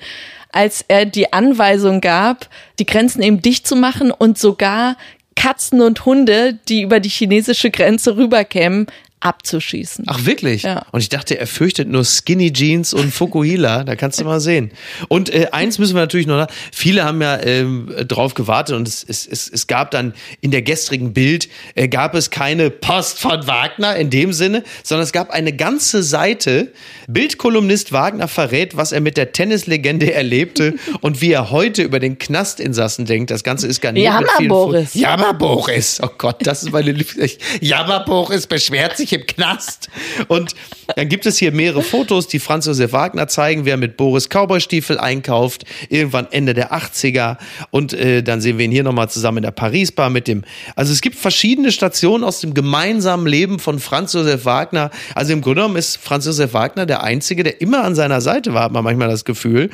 als 0.53 0.83
er 0.87 1.05
die 1.05 1.31
Anweisung 1.31 2.01
gab, 2.01 2.49
die 2.77 2.85
Grenzen 2.85 3.21
eben 3.21 3.41
dicht 3.41 3.65
zu 3.65 3.77
machen 3.77 4.11
und 4.11 4.37
sogar 4.37 4.97
Katzen 5.35 5.81
und 5.81 6.05
Hunde, 6.05 6.59
die 6.67 6.81
über 6.81 6.99
die 6.99 7.09
chinesische 7.09 7.71
Grenze 7.71 8.17
rüberkämen, 8.17 8.87
abzuschießen. 9.21 10.05
Ach 10.07 10.25
wirklich? 10.25 10.63
Ja. 10.63 10.85
Und 10.91 10.99
ich 11.01 11.09
dachte, 11.09 11.39
er 11.39 11.47
fürchtet 11.47 11.87
nur 11.87 12.03
Skinny 12.03 12.51
Jeans 12.51 12.93
und 12.93 13.11
Fukuhila. 13.13 13.83
da 13.83 13.95
kannst 13.95 14.19
du 14.19 14.25
mal 14.25 14.39
sehen. 14.39 14.71
Und 15.07 15.33
äh, 15.33 15.47
eins 15.51 15.77
müssen 15.77 15.95
wir 15.95 16.01
natürlich 16.01 16.27
noch. 16.27 16.47
Viele 16.71 17.05
haben 17.05 17.21
ja 17.21 17.39
ähm, 17.39 17.93
drauf 18.07 18.33
gewartet 18.33 18.75
und 18.75 18.87
es, 18.87 19.03
es, 19.07 19.27
es, 19.27 19.47
es 19.47 19.67
gab 19.67 19.91
dann 19.91 20.13
in 20.41 20.51
der 20.51 20.63
gestrigen 20.63 21.13
Bild 21.13 21.47
äh, 21.75 21.87
gab 21.87 22.15
es 22.15 22.29
keine 22.29 22.69
Post 22.69 23.19
von 23.19 23.47
Wagner 23.47 23.95
in 23.95 24.09
dem 24.09 24.33
Sinne, 24.33 24.63
sondern 24.83 25.03
es 25.03 25.11
gab 25.11 25.29
eine 25.29 25.53
ganze 25.53 26.03
Seite. 26.03 26.71
Bildkolumnist 27.07 27.91
Wagner 27.91 28.27
verrät, 28.27 28.75
was 28.75 28.91
er 28.91 29.01
mit 29.01 29.17
der 29.17 29.31
Tennislegende 29.33 30.13
erlebte 30.13 30.75
und 31.01 31.21
wie 31.21 31.31
er 31.31 31.51
heute 31.51 31.83
über 31.83 31.99
den 31.99 32.17
Knastinsassen 32.17 33.05
denkt. 33.05 33.29
Das 33.29 33.43
Ganze 33.43 33.67
ist 33.67 33.81
gar 33.81 33.91
nicht 33.91 34.03
Jammer 34.03 34.27
Boris. 34.47 34.93
Jammer 34.95 35.33
Boris. 35.33 35.99
Oh 36.01 36.09
Gott, 36.17 36.37
das 36.45 36.63
ist 36.63 36.71
meine 36.71 36.91
Lieblings. 36.91 37.37
Jammer 37.59 38.03
Boris 38.03 38.47
beschwert 38.47 38.97
sich 38.97 39.10
im 39.13 39.25
Knast. 39.25 39.89
Und 40.27 40.55
dann 40.95 41.09
gibt 41.09 41.25
es 41.25 41.37
hier 41.37 41.51
mehrere 41.51 41.81
Fotos, 41.81 42.27
die 42.27 42.39
Franz 42.39 42.65
Josef 42.65 42.91
Wagner 42.91 43.27
zeigen, 43.27 43.65
wer 43.65 43.77
mit 43.77 43.97
Boris 43.97 44.29
Cowboystiefel 44.29 44.97
einkauft, 44.97 45.65
irgendwann 45.89 46.27
Ende 46.31 46.53
der 46.53 46.73
80er. 46.73 47.37
Und 47.69 47.93
äh, 47.93 48.23
dann 48.23 48.41
sehen 48.41 48.57
wir 48.57 48.65
ihn 48.65 48.71
hier 48.71 48.83
nochmal 48.83 49.09
zusammen 49.09 49.37
in 49.37 49.43
der 49.43 49.51
Paris-Bar 49.51 50.09
mit 50.09 50.27
dem. 50.27 50.43
Also 50.75 50.93
es 50.93 51.01
gibt 51.01 51.15
verschiedene 51.15 51.71
Stationen 51.71 52.23
aus 52.23 52.41
dem 52.41 52.53
gemeinsamen 52.53 53.27
Leben 53.27 53.59
von 53.59 53.79
Franz 53.79 54.13
Josef 54.13 54.45
Wagner. 54.45 54.91
Also 55.15 55.33
im 55.33 55.41
Grunde 55.41 55.61
genommen 55.61 55.77
ist 55.77 55.97
Franz 55.97 56.25
Josef 56.25 56.53
Wagner 56.53 56.85
der 56.85 57.03
Einzige, 57.03 57.43
der 57.43 57.61
immer 57.61 57.83
an 57.83 57.95
seiner 57.95 58.21
Seite 58.21 58.53
war, 58.53 58.63
hat 58.63 58.71
man 58.71 58.83
manchmal 58.83 59.09
das 59.09 59.25
Gefühl. 59.25 59.69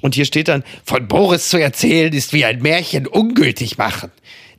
Und 0.00 0.14
hier 0.14 0.24
steht 0.24 0.48
dann, 0.48 0.64
von 0.84 1.06
Boris 1.06 1.48
zu 1.48 1.58
erzählen 1.58 2.12
ist 2.12 2.32
wie 2.32 2.44
ein 2.44 2.60
Märchen 2.60 3.06
ungültig 3.06 3.78
machen. 3.78 4.10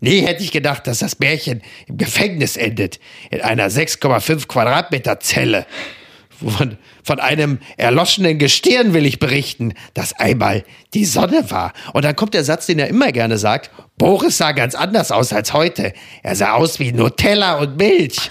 Nie 0.03 0.19
hätte 0.19 0.43
ich 0.43 0.51
gedacht, 0.51 0.85
dass 0.85 0.99
das 0.99 1.19
Märchen 1.19 1.61
im 1.87 1.95
Gefängnis 1.95 2.57
endet, 2.57 2.99
in 3.31 3.39
einer 3.39 3.69
6,5 3.69 4.47
Quadratmeter 4.47 5.21
Zelle. 5.21 5.65
Von, 6.29 6.77
von 7.03 7.21
einem 7.21 7.59
erloschenen 7.77 8.37
Gestirn 8.37 8.93
will 8.93 9.05
ich 9.05 9.19
berichten, 9.19 9.75
das 9.93 10.11
einmal 10.19 10.65
die 10.93 11.05
Sonne 11.05 11.49
war. 11.51 11.71
Und 11.93 12.03
dann 12.03 12.17
kommt 12.17 12.33
der 12.33 12.43
Satz, 12.43 12.65
den 12.65 12.79
er 12.79 12.89
immer 12.89 13.13
gerne 13.13 13.37
sagt, 13.37 13.71
Boris 13.97 14.39
sah 14.39 14.51
ganz 14.51 14.75
anders 14.75 15.09
aus 15.09 15.31
als 15.31 15.53
heute. 15.53 15.93
Er 16.21 16.35
sah 16.35 16.55
aus 16.55 16.79
wie 16.81 16.91
Nutella 16.91 17.59
und 17.59 17.77
Milch. 17.77 18.29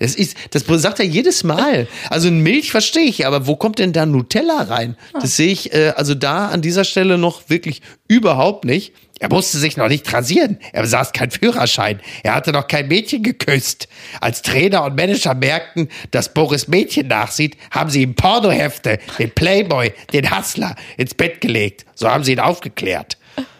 Das, 0.00 0.16
ist, 0.16 0.36
das 0.50 0.64
sagt 0.82 0.98
er 0.98 1.06
jedes 1.06 1.44
Mal. 1.44 1.86
Also 2.10 2.28
Milch 2.32 2.72
verstehe 2.72 3.04
ich, 3.04 3.24
aber 3.24 3.46
wo 3.46 3.54
kommt 3.54 3.78
denn 3.78 3.92
da 3.92 4.04
Nutella 4.04 4.62
rein? 4.62 4.96
Das 5.12 5.36
sehe 5.36 5.52
ich 5.52 5.72
äh, 5.72 5.92
also 5.94 6.16
da 6.16 6.48
an 6.48 6.60
dieser 6.60 6.82
Stelle 6.82 7.18
noch 7.18 7.48
wirklich 7.50 7.82
überhaupt 8.08 8.64
nicht. 8.64 8.92
Er 9.20 9.28
musste 9.28 9.58
sich 9.58 9.76
noch 9.76 9.88
nicht 9.88 10.12
rasieren. 10.12 10.58
Er 10.72 10.82
besaß 10.82 11.12
keinen 11.12 11.30
Führerschein. 11.30 12.00
Er 12.24 12.34
hatte 12.34 12.52
noch 12.52 12.66
kein 12.66 12.88
Mädchen 12.88 13.22
geküsst. 13.22 13.88
Als 14.20 14.42
Trainer 14.42 14.84
und 14.84 14.96
Manager 14.96 15.34
merkten, 15.34 15.88
dass 16.10 16.34
Boris 16.34 16.66
Mädchen 16.66 17.06
nachsieht, 17.06 17.56
haben 17.70 17.90
sie 17.90 18.02
ihm 18.02 18.14
Pornohefte, 18.14 18.98
den 19.18 19.30
Playboy, 19.30 19.92
den 20.12 20.36
Hustler 20.36 20.74
ins 20.96 21.14
Bett 21.14 21.40
gelegt. 21.40 21.86
So 21.94 22.10
haben 22.10 22.24
sie 22.24 22.32
ihn 22.32 22.40
aufgeklärt. 22.40 23.16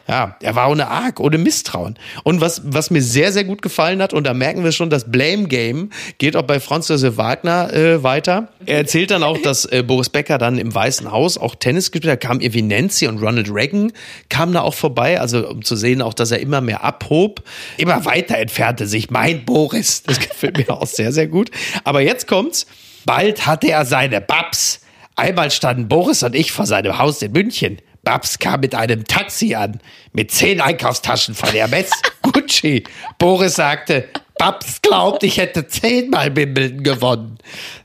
Ja, 0.06 0.36
er 0.42 0.54
war 0.54 0.70
ohne 0.70 0.88
Arg, 0.88 1.18
ohne 1.18 1.38
Misstrauen. 1.38 1.98
Und 2.24 2.42
was, 2.42 2.60
was 2.64 2.90
mir 2.90 3.00
sehr, 3.00 3.32
sehr 3.32 3.44
gut 3.44 3.62
gefallen 3.62 4.02
hat, 4.02 4.12
und 4.12 4.24
da 4.24 4.34
merken 4.34 4.62
wir 4.62 4.72
schon, 4.72 4.90
das 4.90 5.10
Blame 5.10 5.48
Game 5.48 5.90
geht 6.18 6.36
auch 6.36 6.42
bei 6.42 6.60
Franz 6.60 6.88
Josef 6.88 7.16
Wagner 7.16 7.72
äh, 7.72 8.02
weiter. 8.02 8.48
Er 8.66 8.78
erzählt 8.78 9.10
dann 9.10 9.22
auch, 9.22 9.38
dass 9.38 9.64
äh, 9.64 9.82
Boris 9.82 10.10
Becker 10.10 10.36
dann 10.36 10.58
im 10.58 10.74
Weißen 10.74 11.10
Haus 11.10 11.38
auch 11.38 11.54
Tennis 11.54 11.90
gespielt 11.90 12.12
hat. 12.12 12.22
Da 12.22 12.28
kam 12.28 12.40
irgendwie 12.40 12.60
Nancy 12.60 13.06
und 13.06 13.18
Ronald 13.18 13.50
Reagan 13.50 13.92
kamen 14.28 14.52
da 14.52 14.60
auch 14.60 14.74
vorbei, 14.74 15.20
also 15.20 15.48
um 15.48 15.64
zu 15.64 15.74
sehen 15.74 16.02
auch, 16.02 16.12
dass 16.12 16.30
er 16.30 16.40
immer 16.40 16.60
mehr 16.60 16.84
abhob. 16.84 17.42
Immer 17.78 18.04
weiter 18.04 18.36
entfernte 18.36 18.86
sich 18.86 19.10
mein 19.10 19.46
Boris. 19.46 20.02
Das 20.02 20.18
gefällt 20.20 20.58
mir 20.58 20.70
auch 20.70 20.86
sehr, 20.86 21.12
sehr 21.12 21.28
gut. 21.28 21.50
Aber 21.84 22.02
jetzt 22.02 22.26
kommt's. 22.26 22.66
Bald 23.06 23.46
hatte 23.46 23.70
er 23.70 23.84
seine 23.84 24.20
Babs. 24.20 24.80
Einmal 25.16 25.50
standen 25.50 25.88
Boris 25.88 26.22
und 26.22 26.34
ich 26.34 26.52
vor 26.52 26.66
seinem 26.66 26.98
Haus 26.98 27.22
in 27.22 27.32
München. 27.32 27.78
Babs 28.04 28.38
kam 28.38 28.60
mit 28.60 28.74
einem 28.74 29.04
Taxi 29.04 29.54
an, 29.54 29.80
mit 30.12 30.30
zehn 30.30 30.60
Einkaufstaschen 30.60 31.34
von 31.34 31.48
Hermes, 31.50 31.90
Gucci. 32.22 32.84
Boris 33.18 33.56
sagte, 33.56 34.08
Babs 34.38 34.82
glaubt, 34.82 35.22
ich 35.22 35.38
hätte 35.38 35.66
zehnmal 35.68 36.34
Wimbledon 36.34 36.82
gewonnen. 36.82 37.38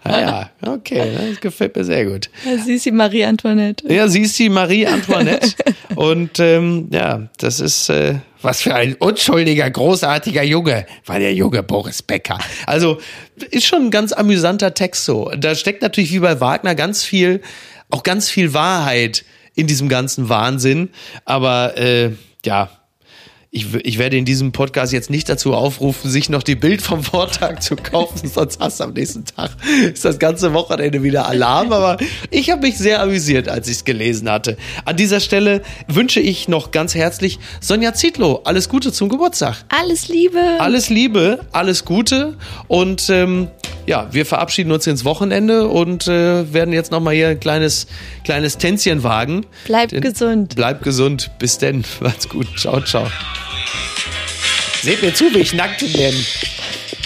Naja, 0.03 0.49
ah 0.61 0.73
okay, 0.73 1.11
das 1.15 1.39
gefällt 1.39 1.75
mir 1.75 1.83
sehr 1.83 2.05
gut. 2.05 2.29
Ja, 2.43 2.57
sie 2.57 2.73
ist 2.73 2.85
die 2.85 2.91
Marie 2.91 3.23
Antoinette. 3.23 3.91
Ja, 3.91 4.07
sie 4.07 4.21
ist 4.21 4.37
die 4.39 4.49
Marie 4.49 4.87
Antoinette. 4.87 5.53
Und 5.95 6.39
ähm, 6.39 6.89
ja, 6.91 7.29
das 7.37 7.59
ist 7.59 7.89
äh, 7.89 8.15
was 8.41 8.61
für 8.61 8.73
ein 8.73 8.95
unschuldiger, 8.95 9.69
großartiger 9.69 10.43
Junge, 10.43 10.85
war 11.05 11.19
der 11.19 11.33
junge 11.33 11.61
Boris 11.61 12.01
Becker. 12.01 12.39
Also 12.65 12.99
ist 13.51 13.67
schon 13.67 13.85
ein 13.85 13.91
ganz 13.91 14.11
amüsanter 14.11 14.73
Text 14.73 15.05
so. 15.05 15.31
Da 15.37 15.55
steckt 15.55 15.81
natürlich 15.81 16.11
wie 16.13 16.19
bei 16.19 16.39
Wagner 16.39 16.73
ganz 16.73 17.03
viel, 17.03 17.41
auch 17.89 18.03
ganz 18.03 18.29
viel 18.29 18.53
Wahrheit 18.53 19.23
in 19.55 19.67
diesem 19.67 19.89
ganzen 19.89 20.29
Wahnsinn. 20.29 20.89
Aber 21.25 21.77
äh, 21.77 22.11
ja, 22.45 22.69
ich, 23.51 23.73
ich 23.73 23.97
werde 23.97 24.15
in 24.15 24.25
diesem 24.25 24.51
Podcast 24.51 24.93
jetzt 24.93 25.09
nicht 25.09 25.27
dazu 25.27 25.55
aufrufen, 25.55 26.11
sich 26.11 26.29
noch 26.29 26.43
die 26.43 26.55
Bild 26.55 26.83
vom 26.83 27.03
Vortag 27.03 27.61
zu 27.61 27.75
kaufen, 27.75 28.29
sonst 28.33 28.59
hast 28.59 28.79
du 28.79 28.83
am 28.83 28.93
nächsten 28.93 29.25
Tag 29.25 29.51
ist 29.91 30.05
das 30.05 30.19
ganze 30.19 30.53
Wochenende 30.53 31.01
wieder 31.01 31.27
Alarm. 31.27 31.73
Aber 31.73 31.97
ich 32.29 32.51
habe 32.51 32.61
mich 32.61 32.77
sehr 32.77 33.01
amüsiert, 33.01 33.49
als 33.49 33.67
ich 33.67 33.77
es 33.77 33.85
gelesen 33.85 34.29
hatte. 34.29 34.57
An 34.85 34.97
dieser 34.97 35.19
Stelle 35.19 35.63
wünsche 35.87 36.19
ich 36.19 36.47
noch 36.47 36.69
ganz 36.71 36.93
herzlich 36.93 37.39
Sonja 37.59 37.93
Zietlow 37.93 38.41
alles 38.43 38.69
Gute 38.69 38.91
zum 38.91 39.09
Geburtstag. 39.09 39.65
Alles 39.69 40.07
Liebe. 40.09 40.57
Alles 40.59 40.89
Liebe, 40.89 41.39
alles 41.51 41.85
Gute 41.85 42.37
und 42.67 43.09
ähm, 43.09 43.47
ja, 43.89 44.07
wir 44.11 44.27
verabschieden 44.27 44.71
uns 44.71 44.85
ins 44.85 45.03
Wochenende 45.03 45.67
und 45.67 46.07
äh, 46.07 46.53
werden 46.53 46.73
jetzt 46.73 46.91
nochmal 46.91 47.15
hier 47.15 47.29
ein 47.29 47.39
kleines, 47.39 47.87
kleines 48.23 48.59
Tänzchen 48.59 49.01
wagen. 49.01 49.47
Bleibt 49.65 49.99
gesund. 49.99 50.55
Bleibt 50.55 50.83
gesund. 50.83 51.31
Bis 51.39 51.57
denn. 51.57 51.83
Macht's 51.99 52.29
gut. 52.29 52.47
Ciao, 52.55 52.81
ciao. 52.81 53.07
Seht 54.81 55.01
mir 55.01 55.13
zu, 55.13 55.25
wie 55.33 55.39
ich 55.39 55.53
nackt 55.53 55.81
in 55.81 55.91
dem 55.91 56.15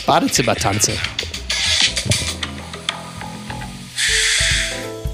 Badezimmer 0.06 0.56
tanze. 0.56 0.92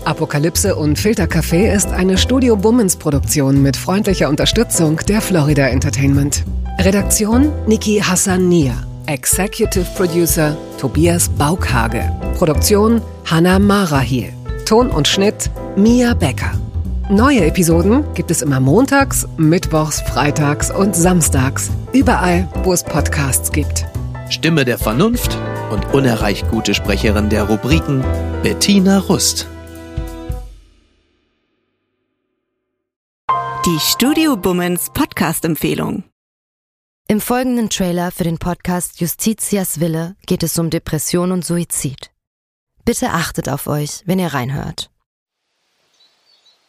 Apokalypse 0.03 0.75
und 0.75 0.99
Filtercafé 0.99 1.73
ist 1.73 1.87
eine 1.89 2.17
Studio 2.17 2.57
Bummens 2.57 2.97
Produktion 2.97 3.61
mit 3.61 3.77
freundlicher 3.77 4.27
Unterstützung 4.27 4.97
der 5.07 5.21
Florida 5.21 5.67
Entertainment. 5.67 6.43
Redaktion 6.79 7.51
Niki 7.65 7.99
Hassania. 7.99 8.73
Executive 9.05 9.85
Producer 9.95 10.57
Tobias 10.79 11.29
Baukhage. 11.29 12.11
Produktion 12.37 13.01
Hannah 13.25 13.59
Marahiel. 13.59 14.33
Ton 14.65 14.89
und 14.89 15.07
Schnitt 15.07 15.49
Mia 15.77 16.13
Becker. 16.13 16.51
Neue 17.11 17.43
Episoden 17.43 18.13
gibt 18.13 18.29
es 18.29 18.43
immer 18.43 18.59
montags, 18.59 19.27
mittwochs, 19.35 19.99
freitags 19.99 20.69
und 20.69 20.95
samstags. 20.95 21.71
Überall, 21.91 22.47
wo 22.61 22.71
es 22.71 22.83
Podcasts 22.83 23.51
gibt. 23.51 23.87
Stimme 24.29 24.63
der 24.63 24.77
Vernunft 24.77 25.35
und 25.71 25.91
unerreicht 25.91 26.47
gute 26.51 26.75
Sprecherin 26.75 27.29
der 27.29 27.45
Rubriken 27.45 28.05
Bettina 28.43 28.99
Rust. 28.99 29.47
Die 33.65 33.79
Studio 33.79 34.37
Bummens 34.37 34.91
Podcast-Empfehlung. 34.93 36.03
Im 37.07 37.21
folgenden 37.21 37.71
Trailer 37.71 38.11
für 38.11 38.23
den 38.23 38.37
Podcast 38.37 39.01
Justitias 39.01 39.79
Wille 39.79 40.15
geht 40.27 40.43
es 40.43 40.59
um 40.59 40.69
Depression 40.69 41.31
und 41.31 41.43
Suizid. 41.43 42.11
Bitte 42.85 43.09
achtet 43.09 43.49
auf 43.49 43.65
euch, 43.65 44.03
wenn 44.05 44.19
ihr 44.19 44.31
reinhört. 44.31 44.91